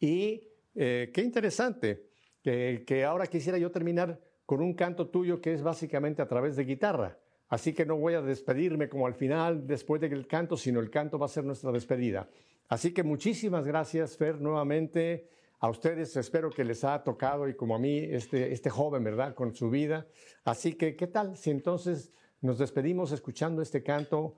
[0.00, 2.08] Y eh, qué interesante
[2.42, 6.56] que, que ahora quisiera yo terminar con un canto tuyo que es básicamente a través
[6.56, 7.18] de guitarra.
[7.48, 11.18] Así que no voy a despedirme como al final, después del canto, sino el canto
[11.18, 12.28] va a ser nuestra despedida.
[12.70, 15.28] Así que muchísimas gracias, Fer, nuevamente.
[15.58, 19.34] A ustedes espero que les ha tocado y como a mí, este, este joven, ¿verdad?
[19.34, 20.06] Con su vida.
[20.44, 24.36] Así que, ¿qué tal si entonces nos despedimos escuchando este canto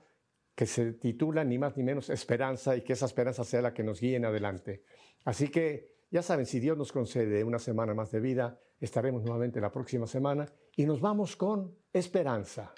[0.55, 3.83] que se titula ni más ni menos Esperanza y que esa esperanza sea la que
[3.83, 4.83] nos guíe en adelante?
[5.25, 9.61] Así que, ya saben, si Dios nos concede una semana más de vida, estaremos nuevamente
[9.61, 12.73] la próxima semana y nos vamos con Esperanza.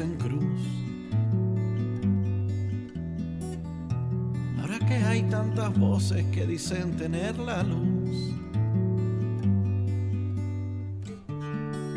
[0.00, 0.60] En cruz.
[4.60, 8.34] Ahora que hay tantas voces que dicen tener la luz.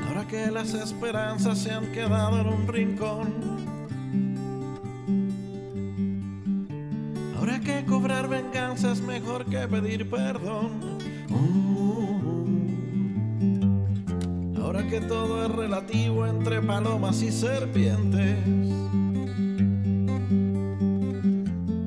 [0.07, 3.33] Ahora que las esperanzas se han quedado en un rincón.
[7.37, 10.97] Ahora que cobrar venganza es mejor que pedir perdón.
[14.87, 18.37] Que todo es relativo entre palomas y serpientes.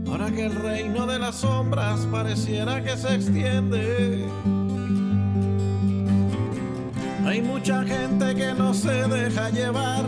[0.06, 4.24] Ahora que el reino de las sombras pareciera que se extiende.
[7.24, 10.04] Hay mucha gente que no se deja llevar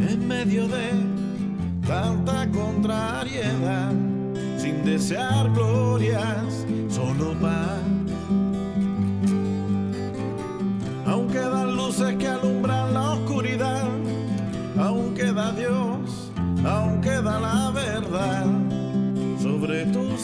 [0.00, 0.90] en medio de
[1.86, 3.92] tanta contrariedad,
[4.56, 7.57] sin desear glorias, solo paz.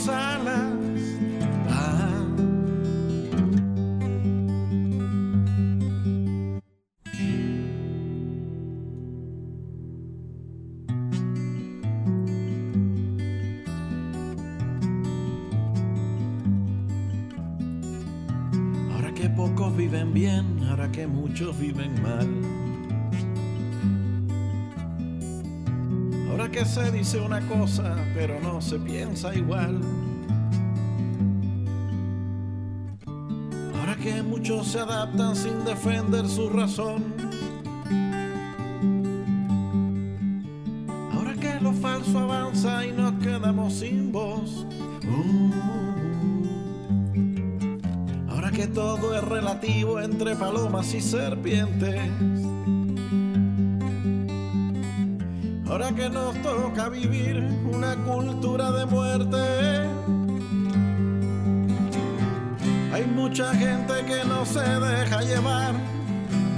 [0.04, 0.72] Tus alas.
[18.92, 22.53] Ahora que pocos viven bien, ahora que muchos viven mal.
[26.54, 29.80] Que se dice una cosa, pero no se piensa igual.
[33.76, 37.02] Ahora que muchos se adaptan sin defender su razón.
[41.12, 44.64] Ahora que lo falso avanza y nos quedamos sin voz.
[48.28, 52.43] Ahora que todo es relativo entre palomas y serpientes.
[56.04, 59.38] Que nos toca vivir una cultura de muerte.
[62.92, 65.72] Hay mucha gente que no se deja llevar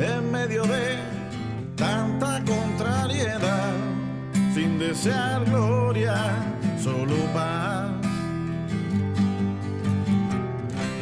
[0.01, 0.99] en medio de
[1.77, 3.75] tanta contrariedad,
[4.53, 6.17] sin desear gloria,
[6.83, 7.91] solo paz.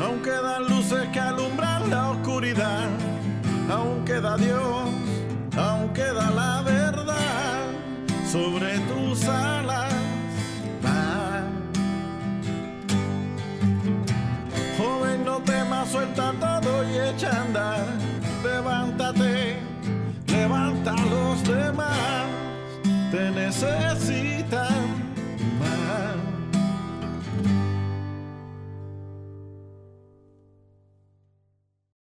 [0.02, 2.88] Aún quedan luces que alumbran la oscuridad,
[3.70, 4.73] aún queda Dios,
[20.84, 22.26] levanta a los demás.
[23.10, 24.43] Te necesitan.